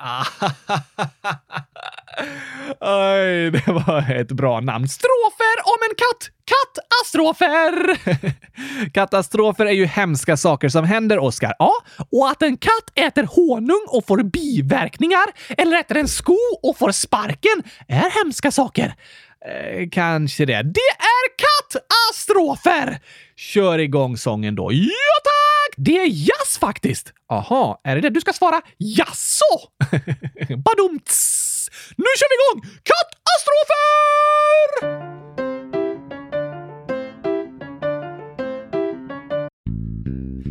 [0.01, 0.25] Ah.
[2.79, 4.87] Oj, det var ett bra namn.
[4.87, 6.29] Strofer om en katt!
[6.49, 7.97] Kattastrofer!
[8.93, 11.55] Katastrofer är ju hemska saker som händer, Oskar.
[11.59, 11.71] Ja,
[12.11, 15.25] och att en katt äter honung och får biverkningar
[15.57, 18.93] eller äter en sko och får sparken är hemska saker.
[19.45, 20.63] Eh, kanske det.
[20.63, 22.99] Det är katastrofer!
[23.35, 24.73] Kör igång sången då.
[24.73, 24.89] Ja,
[25.23, 25.38] tack!
[25.81, 27.13] Det är jazz faktiskt.
[27.31, 28.09] Aha, är det det?
[28.09, 29.45] Du ska svara jaså?
[30.65, 31.69] Badumts!
[31.97, 32.61] Nu kör vi igång!
[32.83, 33.99] Katastrofer!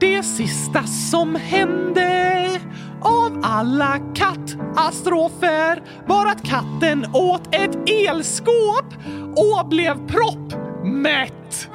[0.00, 2.60] det sista som hände
[3.02, 8.94] av alla kattastrofer var att katten åt ett elskåp
[9.36, 11.68] och blev proppmätt.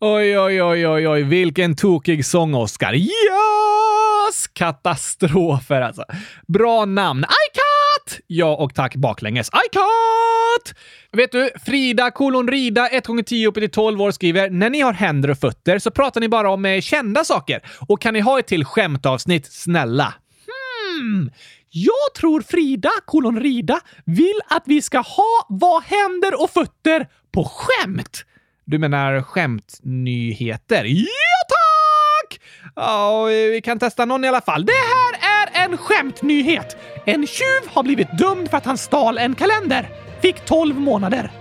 [0.00, 2.94] Oj, oj, oj, oj, oj, vilken tokig sång, Oscar.
[2.94, 4.46] Yes!
[4.52, 6.04] Katastrofer alltså.
[6.46, 7.24] Bra namn.
[7.24, 7.53] I
[8.26, 9.48] Ja, och tack baklänges.
[9.48, 10.78] iCat!
[11.12, 14.80] Vet du, Frida kolon rida 1 gånger 10 upp till 12 år skriver “När ni
[14.80, 17.62] har händer och fötter så pratar ni bara om eh, kända saker.
[17.88, 20.14] Och kan ni ha ett till skämtavsnitt, snälla?”
[20.46, 21.30] Hmm.
[21.70, 27.44] Jag tror Frida kolon rida vill att vi ska ha vad händer och fötter på
[27.44, 28.24] skämt.
[28.64, 30.84] Du menar skämtnyheter?
[30.84, 31.06] Ja,
[31.48, 32.40] tack!
[32.76, 34.66] Ja, vi kan testa någon i alla fall.
[34.66, 36.76] Det här är en skämtnyhet.
[37.04, 39.88] En tjuv har blivit dömd för att han stal en kalender.
[40.20, 41.30] Fick 12 månader.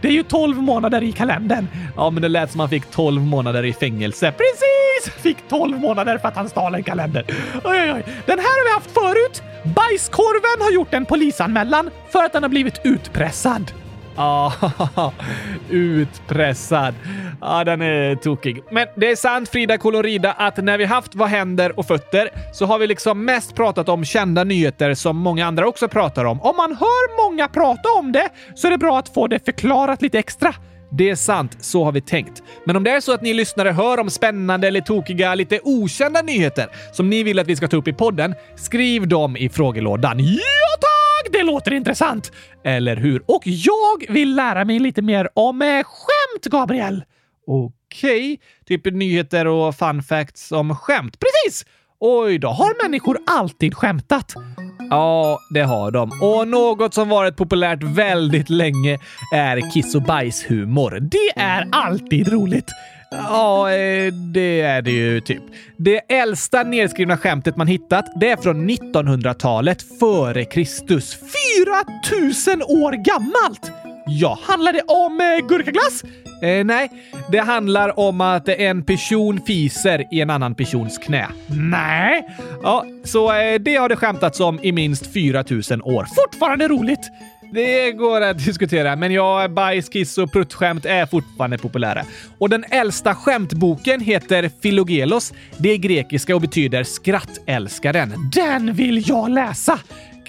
[0.00, 1.68] Det är ju 12 månader i kalendern.
[1.96, 4.32] Ja, men det lät som han fick 12 månader i fängelse.
[4.32, 5.22] Precis!
[5.22, 7.24] Fick 12 månader för att han stal en kalender.
[7.64, 8.04] Oj, oj, oj.
[8.26, 9.42] Den här har vi haft förut.
[9.74, 13.72] Bajskorven har gjort en polisanmälan för att den har blivit utpressad.
[14.16, 14.52] Ah,
[15.70, 16.94] utpressad.
[17.40, 18.62] Ja, den är tokig.
[18.70, 22.66] Men det är sant, Frida Colorida, att när vi haft Vad händer och fötter så
[22.66, 26.42] har vi liksom mest pratat om kända nyheter som många andra också pratar om.
[26.42, 30.02] Om man hör många prata om det så är det bra att få det förklarat
[30.02, 30.54] lite extra.
[30.90, 32.42] Det är sant, så har vi tänkt.
[32.64, 36.22] Men om det är så att ni lyssnare hör om spännande eller tokiga, lite okända
[36.22, 40.18] nyheter som ni vill att vi ska ta upp i podden, skriv dem i frågelådan.
[40.18, 40.91] Ja, tack!
[41.32, 42.32] Det låter intressant!
[42.64, 43.22] Eller hur?
[43.26, 47.04] Och jag vill lära mig lite mer om eh, skämt, Gabriel.
[47.46, 51.18] Okej, typ nyheter och fun facts om skämt.
[51.18, 51.66] Precis!
[52.00, 54.34] Oj då, har människor alltid skämtat?
[54.90, 56.10] Ja, det har de.
[56.22, 58.98] Och något som varit populärt väldigt länge
[59.34, 60.98] är kiss och bajshumor.
[61.00, 62.70] Det är alltid roligt.
[63.12, 65.42] Ja, eh, det är det ju typ.
[65.76, 71.18] Det äldsta nedskrivna skämtet man hittat, det är från 1900-talet före Kristus.
[72.10, 73.72] 4000 år gammalt!
[74.06, 76.04] Ja, handlar det om eh, gurkaglass?
[76.42, 76.90] Eh, nej,
[77.30, 81.26] det handlar om att en person fiser i en annan persons knä.
[81.48, 82.26] Nej.
[82.62, 86.06] Ja, så eh, det har det skämtats om i minst 4000 år.
[86.14, 87.10] Fortfarande roligt!
[87.54, 92.04] Det går att diskutera, men ja, bajs, kiss och pruttskämt är fortfarande populära.
[92.38, 95.32] Och den äldsta skämtboken heter Filogelos.
[95.58, 98.30] Det är grekiska och betyder skrattälskaren.
[98.34, 99.78] Den vill jag läsa!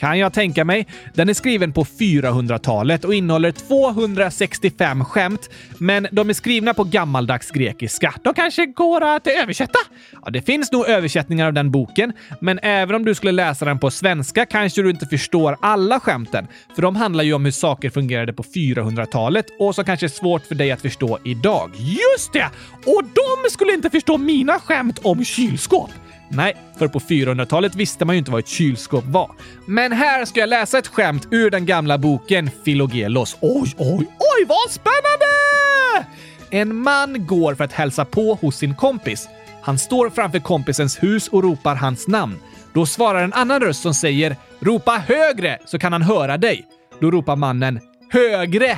[0.04, 0.88] Kan jag tänka mig.
[1.13, 7.52] Den är skriven på 400-talet och innehåller 265 skämt, men de är skrivna på gammaldags
[7.52, 8.13] grekiska.
[8.24, 9.80] De kanske går att översätta?
[10.26, 13.80] Ja, det finns nog översättningar av den boken, men även om du skulle läsa den
[13.80, 17.89] på svenska kanske du inte förstår alla skämten, för de handlar ju om hur saker
[17.89, 21.72] fungerade på 400-talet och som kanske är svårt för dig att förstå idag.
[21.76, 22.50] Just det!
[22.86, 25.89] Och de skulle inte förstå mina skämt om kylskåp.
[26.36, 29.32] Nej, för på 400-talet visste man ju inte vad ett kylskåp var.
[29.65, 33.38] Men här ska jag läsa ett skämt ur den gamla boken Filogelos.
[33.41, 36.08] Oj, oj, oj, vad spännande!
[36.50, 39.30] En man går för att hälsa på hos sin kompis.
[39.62, 42.39] Han står framför kompisens hus och ropar hans namn.
[42.74, 46.65] Då svarar en annan röst som säger “Ropa högre så kan han höra dig”.
[47.00, 47.80] Då ropar mannen
[48.12, 48.78] “Högre!”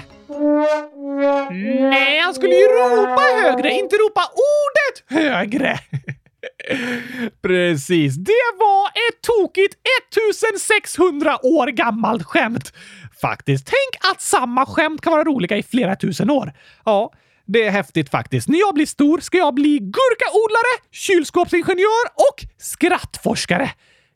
[1.89, 5.79] Nej, han skulle ju ropa högre, inte ropa ordet högre!
[7.41, 9.75] Precis, det var ett tokigt
[10.31, 12.73] 1600 år gammalt skämt.
[13.21, 16.53] Faktiskt, tänk att samma skämt kan vara roliga i flera tusen år.
[16.85, 17.13] Ja,
[17.45, 18.47] det är häftigt faktiskt.
[18.47, 23.71] När jag blir stor ska jag bli gurkaodlare, kylskåpsingenjör och skrattforskare.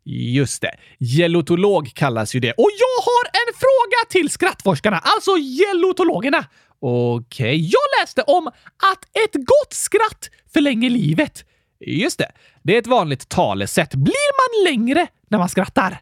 [0.05, 0.75] Just det.
[0.99, 2.51] Gelotolog kallas ju det.
[2.51, 6.45] Och jag har en fråga till skrattforskarna, alltså gelotologerna.
[6.81, 7.55] Okej, okay.
[7.55, 8.47] jag läste om
[8.91, 11.45] att ett gott skratt förlänger livet.
[11.79, 12.31] Just det.
[12.63, 13.95] Det är ett vanligt talesätt.
[13.95, 16.01] Blir man längre när man skrattar?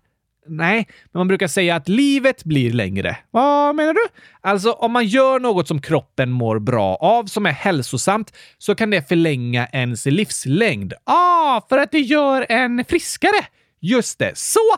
[0.50, 3.18] Nej, men man brukar säga att livet blir längre.
[3.32, 4.08] Vad menar du?
[4.42, 8.90] Alltså, om man gör något som kroppen mår bra av, som är hälsosamt, så kan
[8.90, 10.94] det förlänga ens livslängd.
[11.04, 13.46] Ah, för att det gör en friskare.
[13.80, 14.38] Just det.
[14.38, 14.74] Så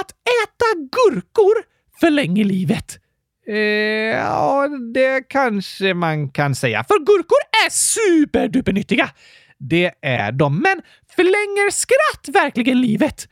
[0.00, 1.54] att äta gurkor
[2.00, 2.98] förlänger livet.
[3.48, 3.56] Eh,
[4.16, 6.84] ja, det kanske man kan säga.
[6.84, 9.10] För gurkor är superdupernyttiga.
[9.60, 10.58] Det är de.
[10.58, 10.82] Men
[11.16, 13.28] förlänger skratt verkligen livet?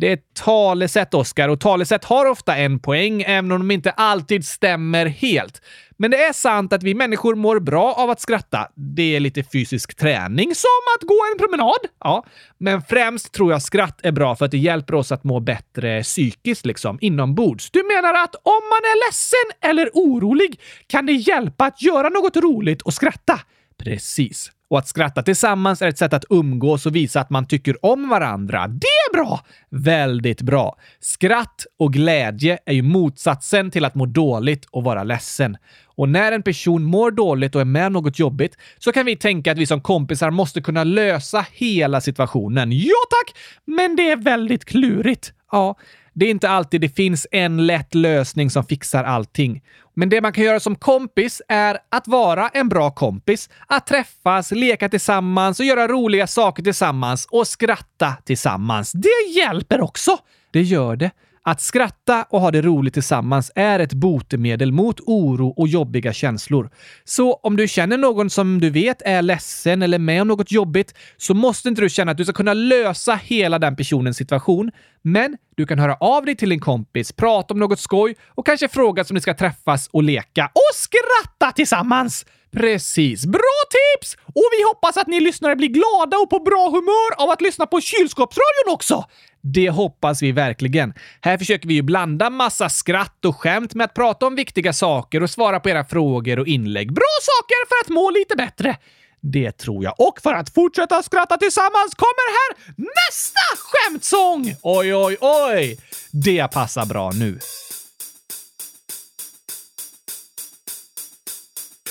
[0.00, 3.90] Det är ett talesätt, Oskar, och talesätt har ofta en poäng, även om de inte
[3.90, 5.62] alltid stämmer helt.
[5.96, 8.68] Men det är sant att vi människor mår bra av att skratta.
[8.74, 11.78] Det är lite fysisk träning, som att gå en promenad.
[12.04, 12.24] Ja,
[12.58, 16.02] men främst tror jag skratt är bra för att det hjälper oss att må bättre
[16.02, 17.70] psykiskt, liksom, inombords.
[17.70, 22.36] Du menar att om man är ledsen eller orolig kan det hjälpa att göra något
[22.36, 23.40] roligt och skratta?
[23.78, 24.50] Precis.
[24.70, 28.08] Och att skratta tillsammans är ett sätt att umgås och visa att man tycker om
[28.08, 28.68] varandra.
[28.68, 29.40] Det är bra!
[29.70, 30.76] Väldigt bra.
[31.00, 35.56] Skratt och glädje är ju motsatsen till att må dåligt och vara ledsen.
[35.84, 39.16] Och när en person mår dåligt och är med om något jobbigt så kan vi
[39.16, 42.72] tänka att vi som kompisar måste kunna lösa hela situationen.
[42.72, 43.36] Ja tack!
[43.64, 45.32] Men det är väldigt klurigt.
[45.52, 45.76] Ja,
[46.20, 49.62] det är inte alltid det finns en lätt lösning som fixar allting.
[49.94, 53.50] Men det man kan göra som kompis är att vara en bra kompis.
[53.66, 58.92] Att träffas, leka tillsammans och göra roliga saker tillsammans och skratta tillsammans.
[58.92, 60.18] Det hjälper också!
[60.52, 61.10] Det gör det.
[61.50, 66.70] Att skratta och ha det roligt tillsammans är ett botemedel mot oro och jobbiga känslor.
[67.04, 70.94] Så om du känner någon som du vet är ledsen eller med om något jobbigt
[71.16, 74.70] så måste inte du känna att du ska kunna lösa hela den personens situation.
[75.02, 78.68] Men du kan höra av dig till en kompis, prata om något skoj och kanske
[78.68, 82.26] fråga om ni ska träffas och leka och skratta tillsammans.
[82.52, 83.26] Precis.
[83.26, 84.16] Bra tips!
[84.26, 87.66] Och vi hoppas att ni lyssnare blir glada och på bra humör av att lyssna
[87.66, 89.04] på kylskåpsradion också.
[89.42, 90.94] Det hoppas vi verkligen.
[91.20, 95.22] Här försöker vi ju blanda massa skratt och skämt med att prata om viktiga saker
[95.22, 96.92] och svara på era frågor och inlägg.
[96.92, 98.76] Bra saker för att må lite bättre!
[99.22, 99.94] Det tror jag.
[99.98, 104.54] Och för att fortsätta skratta tillsammans kommer här nästa skämtsång!
[104.62, 105.78] Oj, oj, oj!
[106.12, 107.38] Det passar bra nu.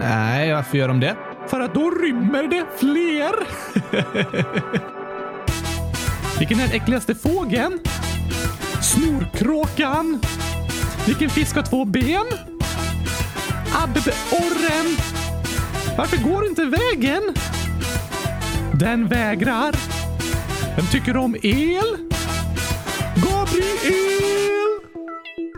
[0.00, 1.16] Nej, varför gör de det?
[1.46, 3.34] För att då rymmer det fler.
[6.38, 7.78] Vilken är den äckligaste fågeln?
[8.82, 10.20] Snorkråkan.
[11.06, 12.26] Vilken fisk har två ben?
[13.82, 14.96] Abborren.
[15.98, 17.34] Varför går inte vägen?
[18.74, 19.76] Den vägrar.
[20.76, 21.96] Vem tycker om el?
[23.16, 24.25] Gabriel!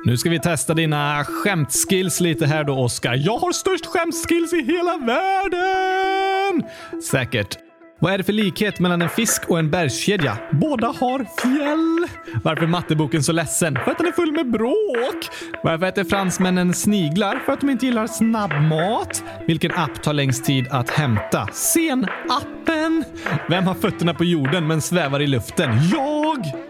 [0.05, 3.15] Nu ska vi testa dina skämtskills lite här då, Oskar.
[3.15, 6.63] Jag har störst skämtskills i hela världen!
[7.11, 7.59] Säkert.
[8.01, 10.39] Vad är det för likhet mellan en fisk och en bergskedja?
[10.53, 12.09] Båda har fjäll.
[12.45, 13.79] Varför är matteboken så ledsen?
[13.85, 15.29] För att den är full med bråk.
[15.63, 17.39] Varför äter fransmännen sniglar?
[17.47, 19.25] För att de inte gillar snabbmat.
[19.47, 21.49] Vilken app tar längst tid att hämta?
[21.53, 23.05] Sen-appen.
[23.49, 25.71] Vem har fötterna på jorden men svävar i luften?
[25.93, 26.68] Jag!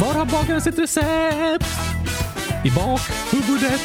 [0.00, 1.66] Var har bagaren sitt recept?
[2.64, 3.80] I bakhuvudet.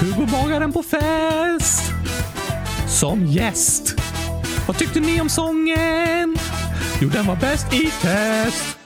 [0.00, 1.92] Hur går bagaren på fest?
[3.00, 3.94] Som gäst.
[4.66, 6.36] Vad tyckte ni om sången?
[7.00, 8.78] Jo, den var bäst i test.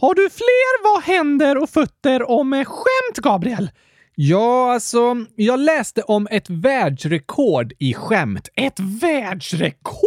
[0.00, 3.70] Har du fler vad händer och fötter om skämt, Gabriel?
[4.14, 8.48] Ja, alltså, jag läste om ett världsrekord i skämt.
[8.54, 10.02] Ett världsrekord?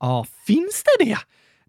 [0.00, 1.18] Ja, finns det det?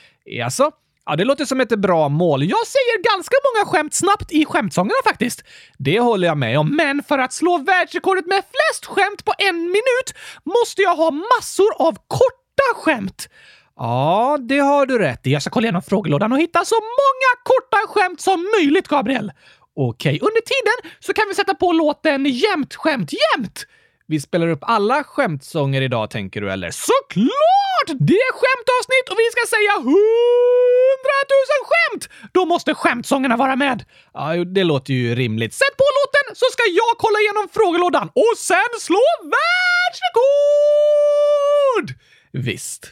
[0.45, 0.71] Alltså?
[1.07, 2.43] Ja, det låter som ett bra mål.
[2.43, 5.45] Jag säger ganska många skämt snabbt i skämtsångerna faktiskt.
[5.79, 9.57] Det håller jag med om, men för att slå världsrekordet med flest skämt på en
[9.57, 13.29] minut måste jag ha massor av korta skämt.
[13.77, 15.33] Ja, det har du rätt i.
[15.33, 19.33] Jag ska kolla igenom frågelådan och hitta så många korta skämt som möjligt, Gabriel.
[19.77, 23.67] Okej, under tiden så kan vi sätta på låten Jämt skämt jämt.
[24.09, 26.71] Vi spelar upp alla skämtsånger idag, tänker du eller?
[26.71, 27.89] Såklart!
[28.09, 32.05] Det är skämtavsnitt och vi ska säga hundratusen skämt!
[32.33, 33.85] Då måste skämtsångerna vara med.
[34.15, 35.55] Ja, det låter ju rimligt.
[35.55, 39.03] Sätt på låten så ska jag kolla igenom frågelådan och sen slå
[39.35, 41.89] världsrekord!
[42.33, 42.83] Visst.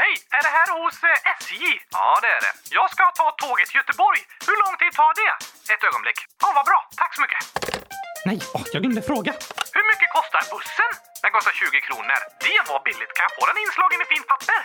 [0.00, 0.14] Hej!
[0.36, 1.62] Är det här hos eh, SJ?
[1.90, 2.52] Ja, det är det.
[2.78, 4.20] Jag ska ta tåget till Göteborg.
[4.48, 5.32] Hur lång tid tar det?
[5.74, 6.18] Ett ögonblick.
[6.42, 6.78] Ja, vad bra.
[6.96, 7.40] Tack så mycket.
[8.28, 9.32] Nej, åh, jag glömde fråga.
[9.76, 10.90] Hur mycket kostar bussen?
[11.22, 12.18] Den kostar 20 kronor.
[12.46, 13.12] Det var billigt.
[13.16, 14.60] Kan jag få den inslagen i fint papper?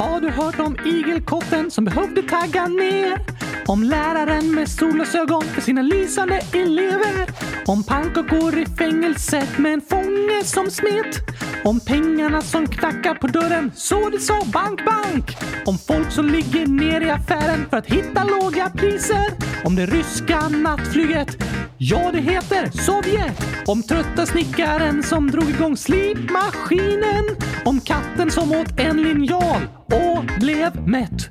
[0.00, 3.18] Har du hört om igelkotten som behövde tagga ner?
[3.66, 7.26] Om läraren med solglasögon för sina lysande elever?
[7.66, 11.12] Om pannkakor i fängelset med en fånge som smet?
[11.64, 15.36] Om pengarna som knackar på dörren så det sa bank, bank?
[15.66, 19.26] Om folk som ligger ner i affären för att hitta låga priser?
[19.64, 21.44] Om det ryska nattflyget?
[21.78, 23.44] Ja, det heter Sovjet!
[23.66, 27.24] Om trötta snickaren som drog igång slipmaskinen?
[27.64, 31.30] Om katten som åt en linjal och blev mätt?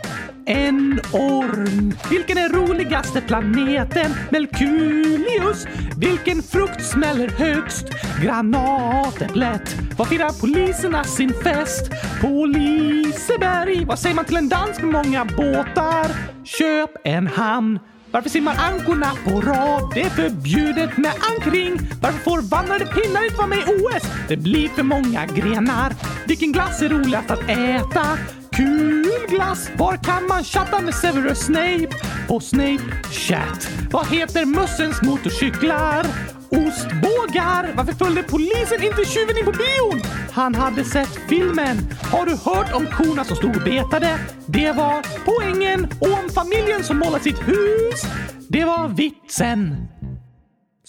[0.45, 1.93] En orm.
[2.09, 4.13] Vilken är roligaste planeten?
[4.29, 5.67] Melkulius.
[5.97, 7.85] Vilken frukt smäller högst?
[8.21, 9.75] Granatäpplet.
[9.97, 11.91] Var firar poliserna sin fest?
[12.21, 13.85] På Liseberg.
[13.85, 16.07] Vad säger man till en dans med många båtar?
[16.43, 17.79] Köp en hamn.
[18.11, 19.91] Varför simmar ankorna på rad?
[19.93, 21.79] Det är förbjudet med ankring.
[22.01, 24.03] Varför får vandrade pinnar inte vara med i OS?
[24.27, 25.93] Det blir för många grenar.
[26.27, 28.17] Vilken glass är roligast att äta?
[28.61, 29.69] Kul glass!
[29.77, 31.87] Var kan man chatta med Severus Snape?
[32.27, 33.69] På Snape Chat.
[33.91, 36.05] Vad heter mössens motorcyklar?
[36.49, 37.73] Ostbågar!
[37.75, 40.01] Varför följde polisen inte tjuven in på bion?
[40.31, 41.77] Han hade sett filmen.
[42.11, 44.19] Har du hört om korna som stod och betade?
[44.45, 45.87] Det var poängen.
[45.99, 48.01] Och om familjen som målat sitt hus?
[48.49, 49.87] Det var vitsen.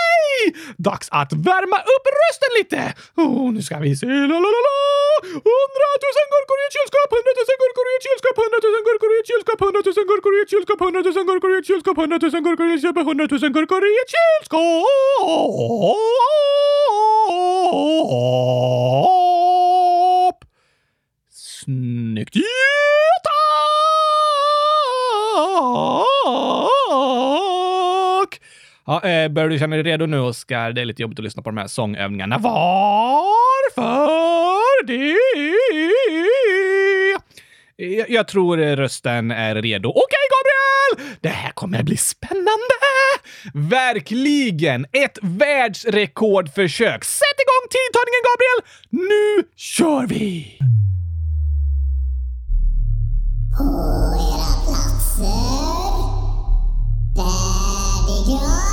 [0.88, 2.82] Dags att värma upp rösten lite!
[3.22, 4.06] Oh, nu ska vi se.
[4.32, 4.78] la la la la!
[5.48, 9.60] Hundratusen gurkor i ett kylskåp, hundratusen gurkor i ett kylskåp, hundratusen gurkor i ett kylskåp,
[9.64, 13.08] hundratusen gurkor i ett kylskåp, hundratusen gurkor i ett kylskåp, hundratusen gurkor i ett kylskåp,
[13.10, 14.80] hundratusen gurkor i ett kylskåp.
[21.32, 22.36] Snyggt!
[22.36, 22.44] Ja!
[28.90, 30.72] Ja, eh, börjar du känna dig redo nu, Oskar?
[30.72, 32.38] Det är lite jobbigt att lyssna på de här sångövningarna.
[32.38, 33.78] Varför
[34.88, 35.16] det?
[37.76, 39.90] Jag, jag tror rösten är redo.
[39.90, 41.18] Okej, Gabriel!
[41.22, 42.76] Det här kommer bli spännande!
[43.54, 44.86] Verkligen!
[44.92, 47.04] Ett världsrekordförsök!
[47.04, 48.62] Sätt igång tidtagningen, Gabriel!
[48.90, 50.58] Nu kör vi!
[53.58, 53.64] På
[54.34, 55.60] era platser.
[57.16, 58.69] Där det gör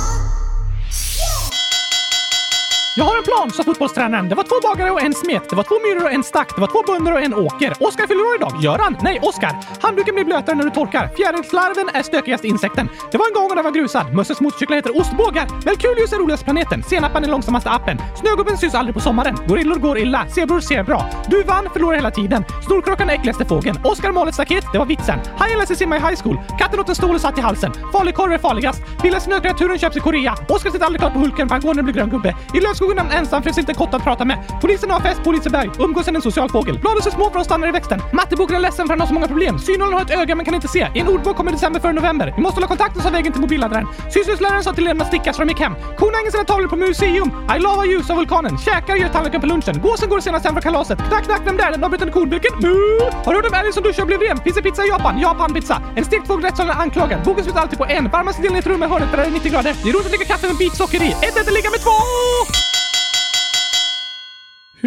[3.43, 4.29] en sa fotbollstränaren.
[4.29, 5.49] Det var två bagare och en smet.
[5.49, 6.55] Det var två myror och en stack.
[6.55, 7.73] Det var två bönder och en åker.
[7.79, 8.53] Oskar fyller år idag.
[8.61, 8.97] Göran?
[9.01, 9.53] Nej, Oskar.
[9.81, 11.09] Handduken blir blötare när du torkar.
[11.17, 12.89] Fjärilslarven är stökigaste insekten.
[13.11, 14.13] Det var en gång och den var grusad.
[14.13, 15.47] Mösses motorcyklar heter ostbågar.
[15.65, 16.83] Melkulius är roligaste planeten.
[16.83, 17.97] Senapan är långsammaste appen.
[18.15, 19.37] Snögubben syns aldrig på sommaren.
[19.47, 20.25] Gorillor går illa.
[20.35, 21.09] Zebror ser bra.
[21.27, 22.45] Du vann, förlorar hela tiden.
[22.67, 23.79] Snorkråkan är äckligaste fågeln.
[23.83, 24.65] Oskar mal ett staket.
[24.71, 25.19] Det var vitsen.
[25.37, 26.37] Hajen lär sig simma i high school.
[26.59, 27.71] Katten åt en stol och satt i halsen.
[27.91, 28.81] Falukorv är farligast.
[29.03, 30.35] Vilda snökreaturen köps i Korea.
[30.49, 32.35] Oskar sitter aldrig klart på Hulken för han går när det blir grön gubbe.
[32.53, 34.37] I lövskogen är han ensam finns inte en kotte att prata med.
[34.61, 35.69] Polisen har fest på Liseberg.
[35.79, 36.79] Umgås är en social fågel.
[36.79, 38.01] Bladen är små för de stannar i växten.
[38.13, 39.59] Matteboken är ledsen för han har så många problem.
[39.59, 40.87] Synålen har ett öga men kan inte se.
[40.93, 42.33] I en ordbok kommer december före november.
[42.35, 43.87] Vi måste hålla kontakten sa vägen till mobilladdaren.
[44.13, 45.73] Sysslöjdsläraren sa till eleverna att sticka så de gick hem.
[45.97, 47.29] Kon hänger sina tavlor på museum.
[47.55, 48.57] I love you sa vulkanen.
[48.57, 49.81] Käkar gör tallriken på lunchen.
[49.81, 50.97] Gåsen går senast hem från kalaset.
[51.09, 51.71] Knack, knack, vem där?
[51.71, 52.51] Den avbrutna kornbilken?
[52.61, 52.67] Mu!
[52.67, 53.25] Mm.
[53.25, 54.37] Har du hört om älgen som duschar och blev ren?
[54.37, 55.19] Finns det pizza i Japan?
[55.19, 55.81] Japan-pizza.
[55.95, 57.19] En stekt fågel rättssalen anklagad.
[57.25, 58.09] Boken slutar alltid på en.
[58.09, 59.75] Varmaste delen i ett rum är hörnet där det är 90 grader.
[59.83, 61.09] Det är roligt att dricka kaffe med bitsocker i.
[61.11, 62.66] Ett ett, ligga med två!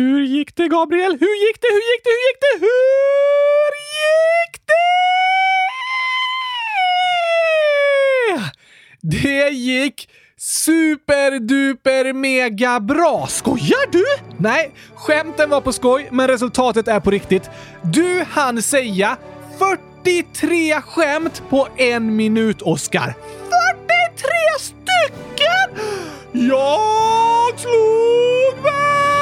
[0.01, 1.13] Hur gick det, Gabriel?
[1.21, 1.69] Hur gick det?
[1.69, 2.15] Hur gick det?
[2.15, 2.65] Hur gick det?
[2.67, 4.61] Hur gick
[9.03, 9.19] det?
[9.19, 13.27] Det gick superduper mega bra!
[13.27, 14.05] Skojar du?
[14.37, 17.51] Nej, skämten var på skoj, men resultatet är på riktigt.
[17.83, 19.17] Du hann säga
[20.05, 23.15] 43 skämt på en minut, Oscar.
[23.15, 23.15] 43
[24.59, 25.85] stycken!
[26.33, 29.20] Jag slog mig!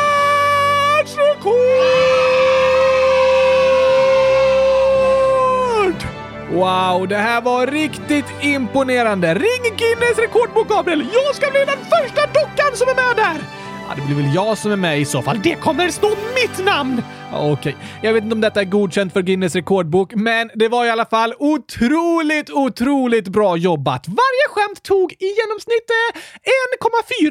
[1.19, 1.79] Världsrekord!
[6.53, 9.35] Wow, det här var riktigt imponerande.
[9.35, 11.07] Ring Guinness rekordbok, Gabriel!
[11.12, 13.43] Jag ska bli den första dockan som är med där!
[13.89, 15.41] Ja, det blir väl jag som är med i så fall.
[15.43, 17.03] Det kommer stå mitt namn!
[17.33, 20.87] Okej, Okej, jag vet inte om detta är godkänt för Guinness rekordbok, men det var
[20.87, 24.09] i alla fall otroligt, otroligt bra jobbat.
[24.09, 26.21] Varje skämt tog i genomsnitt eh,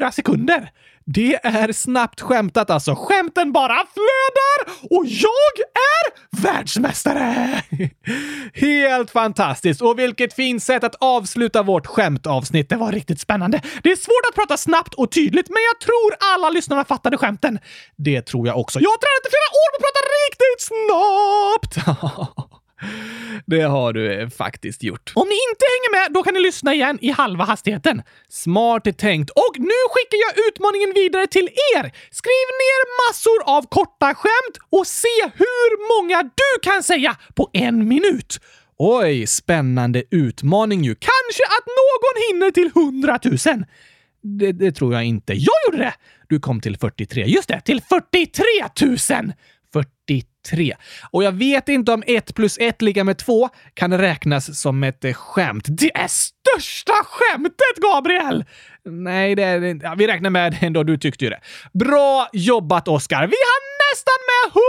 [0.00, 0.70] 1,4 sekunder.
[1.14, 2.94] Det är snabbt skämtat alltså.
[2.94, 7.62] Skämten bara flödar och jag är världsmästare!
[8.54, 12.68] Helt fantastiskt och vilket fint sätt att avsluta vårt skämtavsnitt.
[12.68, 13.62] Det var riktigt spännande.
[13.82, 17.58] Det är svårt att prata snabbt och tydligt, men jag tror alla lyssnarna fattade skämten.
[17.96, 18.80] Det tror jag också.
[18.80, 22.47] Jag har tränat i flera år på att prata riktigt snabbt!
[23.46, 25.12] Det har du eh, faktiskt gjort.
[25.14, 28.02] Om ni inte hänger med, då kan ni lyssna igen i halva hastigheten.
[28.28, 29.30] Smart tänkt.
[29.30, 31.84] Och nu skickar jag utmaningen vidare till er!
[32.10, 37.88] Skriv ner massor av korta skämt och se hur många du kan säga på en
[37.88, 38.40] minut.
[38.78, 40.94] Oj, spännande utmaning ju.
[40.94, 43.64] Kanske att någon hinner till 100 000.
[44.22, 45.32] Det, det tror jag inte.
[45.32, 45.94] Jag gjorde det!
[46.28, 47.24] Du kom till 43.
[47.24, 48.44] Just det, till 43
[48.80, 48.96] 000!
[49.72, 50.37] 43.
[50.50, 50.76] 3.
[51.10, 55.04] Och jag vet inte om 1 plus 1 lika med 2 kan räknas som ett
[55.04, 55.64] eh, skämt.
[55.68, 58.44] Det är största skämtet, Gabriel!
[58.84, 59.86] Nej, det är det inte.
[59.86, 60.82] Ja, vi räknar med det ändå.
[60.82, 61.40] Du tyckte ju det.
[61.72, 63.20] Bra jobbat, Oscar!
[63.20, 63.60] Vi har
[63.92, 64.62] nästan med 100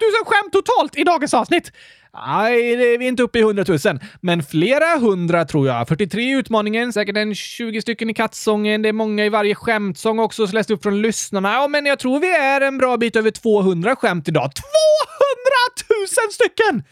[0.00, 1.72] 000 skämt totalt i dagens avsnitt.
[2.26, 3.78] Nej, det är vi är inte uppe i 100 000,
[4.20, 5.88] men flera hundra tror jag.
[5.88, 8.82] 43 i utmaningen, säkert en 20 stycken i kattsången.
[8.82, 11.52] Det är många i varje skämtsång också, så läst upp från lyssnarna.
[11.52, 14.50] Ja, men jag tror vi är en bra bit över 200 skämt idag.
[14.54, 14.64] 200
[16.24, 16.82] 000 stycken!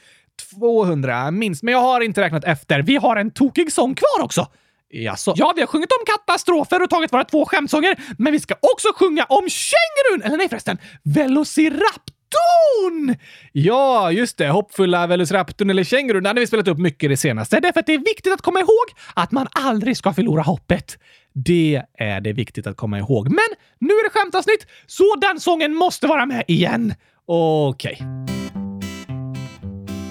[0.61, 2.83] 200 minst, men jag har inte räknat efter.
[2.83, 4.47] Vi har en tokig sång kvar också.
[4.91, 5.35] Jaså?
[5.37, 8.89] Ja, vi har sjungit om katastrofer och tagit våra två skämtsånger, men vi ska också
[8.97, 10.23] sjunga om kängurun!
[10.23, 13.17] Eller nej förresten, Velociraptorn!
[13.53, 14.49] Ja, just det.
[14.49, 17.61] Hoppfulla Velociraptorn eller kängurun hade vi spelat upp mycket det senaste.
[17.61, 20.99] Därför att det är viktigt att komma ihåg att man aldrig ska förlora hoppet.
[21.35, 23.29] Det är det viktigt att komma ihåg.
[23.29, 23.49] Men
[23.79, 26.95] nu är det skämtavsnitt, så den sången måste vara med igen.
[27.27, 28.03] Okej.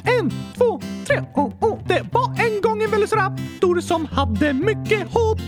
[0.03, 1.79] En, två, tre, oh, oh.
[1.87, 5.39] Det var en gång en velociraptor som hade mycket hopp.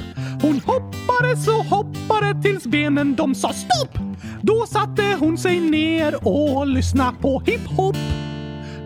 [0.41, 3.97] Hon hoppade så hoppade tills benen de sa stopp.
[4.41, 7.97] Då satte hon sig ner och lyssnade på hiphop.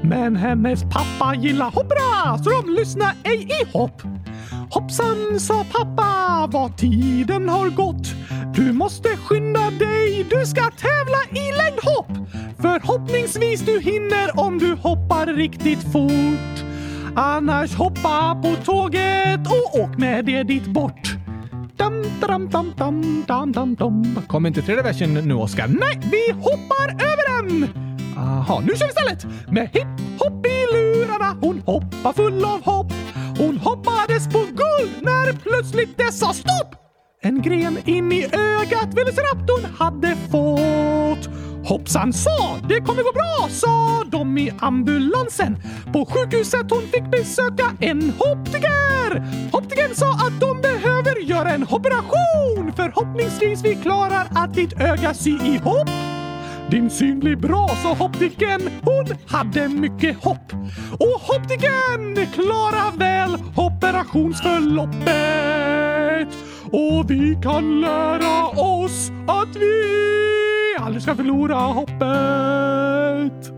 [0.01, 4.01] Men hennes pappa gillar hoppra så de lyssnade ej i hopp.
[4.69, 8.07] Hoppsan, sa pappa, vad tiden har gått.
[8.55, 12.27] Du måste skynda dig, du ska tävla i längdhopp.
[12.61, 16.65] Förhoppningsvis du hinner om du hoppar riktigt fort.
[17.15, 21.15] Annars hoppa på tåget och åk med det dit bort.
[21.77, 24.19] Dam, dam, dam, dam, dam, dam, dam.
[24.27, 25.67] Kom inte tredje versen nu, Oskar.
[25.67, 27.69] Nej, vi hoppar över den!
[28.17, 29.25] Aha, nu kör vi istället!
[29.51, 32.93] Med hipp hopp i lurarna, hon hoppar full av hopp.
[33.37, 34.39] Hon hoppades på
[35.07, 36.75] när plötsligt det sa stopp!
[37.21, 41.29] En gren in i ögat Velociraptorn hade fått.
[41.69, 45.57] Hoppsan sa, det kommer gå bra, sa de i ambulansen.
[45.93, 52.73] På sjukhuset hon fick besöka en hoptiker Hoptikern sa att de behöver göra en operation.
[52.75, 56.16] Förhoppningsvis vi klarar att ditt öga sy ihop.
[56.71, 58.61] Din syn blir bra, sa optiken.
[58.83, 60.53] Hon hade mycket hopp.
[60.99, 66.27] Och optiken klarar väl operationsförloppet.
[66.71, 69.83] Och vi kan lära oss att vi
[70.79, 73.51] aldrig ska förlora hoppet.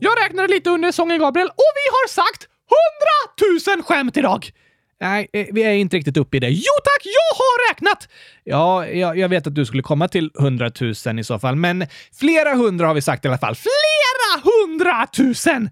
[0.00, 4.50] Jag räknade lite under sången, Gabriel, och vi har sagt hundratusen skämt idag!
[5.00, 6.48] Nej, eh, vi är inte riktigt uppe i det.
[6.50, 8.08] Jo tack, jag har räknat!
[8.44, 11.86] Ja, jag, jag vet att du skulle komma till hundratusen i så fall, men
[12.18, 13.54] flera hundra har vi sagt i alla fall.
[13.54, 15.70] Flera hundratusen!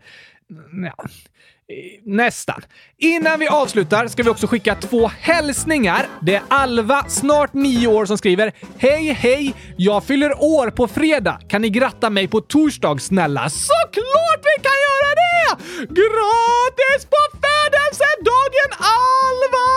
[0.50, 2.62] Mm, ja, eh, nästan.
[2.98, 6.06] Innan vi avslutar ska vi också skicka två hälsningar.
[6.22, 9.54] Det är Alva, snart nio år, som skriver Hej, hej!
[9.76, 11.40] Jag fyller år på fredag.
[11.48, 13.50] Kan ni gratta mig på torsdag, snälla?
[13.50, 15.27] Såklart vi kan göra det!
[15.98, 18.70] Gratis på födelsedagen,
[19.00, 19.68] Alva!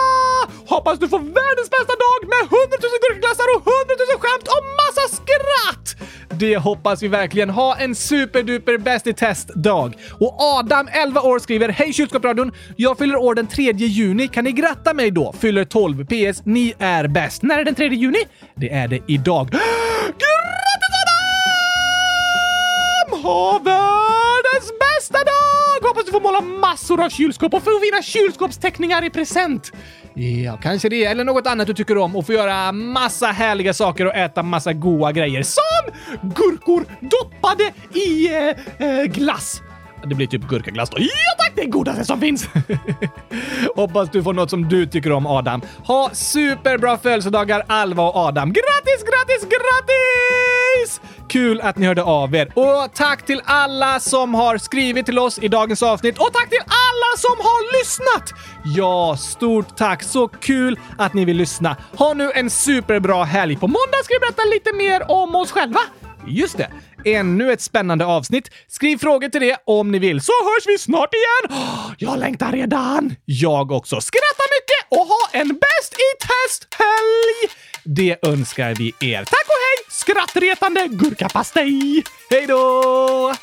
[0.66, 4.64] Hoppas du får världens bästa dag med 100 000 gurkaglassar och 100 000 skämt och
[4.80, 5.86] massa skratt!
[6.42, 7.50] Det hoppas vi verkligen.
[7.50, 9.96] Ha en superduper bäst i test-dag.
[10.20, 12.52] Och Adam, 11 år, skriver Hej kylskåpsradion!
[12.76, 14.28] Jag fyller år den 3 juni.
[14.28, 15.34] Kan ni gratta mig då?
[15.40, 16.04] Fyller 12.
[16.04, 16.42] PS.
[16.44, 17.42] Ni är bäst.
[17.42, 18.18] När är den 3 juni?
[18.54, 19.48] Det är det idag.
[20.06, 21.12] Grattis Adam!
[23.22, 24.91] Ha världens bästa
[26.12, 29.72] få får måla massor av kylskåp och få vinna kylskåpsteckningar i present.
[30.14, 31.04] Ja, kanske det.
[31.04, 34.72] Eller något annat du tycker om och få göra massa härliga saker och äta massa
[34.72, 35.42] goda grejer.
[35.42, 39.62] Som gurkor doppade i eh, eh, glass.
[40.06, 40.96] Det blir typ gurkaglass då.
[41.00, 42.48] Ja tack, det är godaste som finns!
[43.76, 45.60] Hoppas du får något som du tycker om, Adam.
[45.86, 48.52] Ha superbra födelsedagar, Alva och Adam.
[48.52, 51.00] Grattis, grattis, grattis!
[51.28, 52.52] Kul att ni hörde av er.
[52.54, 56.18] Och tack till alla som har skrivit till oss i dagens avsnitt.
[56.18, 58.40] Och tack till alla som har lyssnat!
[58.76, 60.02] Ja, stort tack!
[60.02, 61.76] Så kul att ni vill lyssna.
[61.96, 63.56] Ha nu en superbra helg.
[63.56, 65.80] På måndag ska vi berätta lite mer om oss själva.
[66.26, 66.70] Just det.
[67.04, 68.50] Ännu ett spännande avsnitt.
[68.68, 71.58] Skriv frågor till det om ni vill, så hörs vi snart igen!
[71.98, 73.14] Jag längtar redan!
[73.24, 74.00] Jag också.
[74.00, 77.52] Skratta mycket och ha en bäst i test-helg!
[77.84, 79.24] Det önskar vi er.
[79.24, 79.86] Tack och hej!
[79.90, 82.04] Skrattretande gurkapastej!
[82.30, 83.34] Hej då!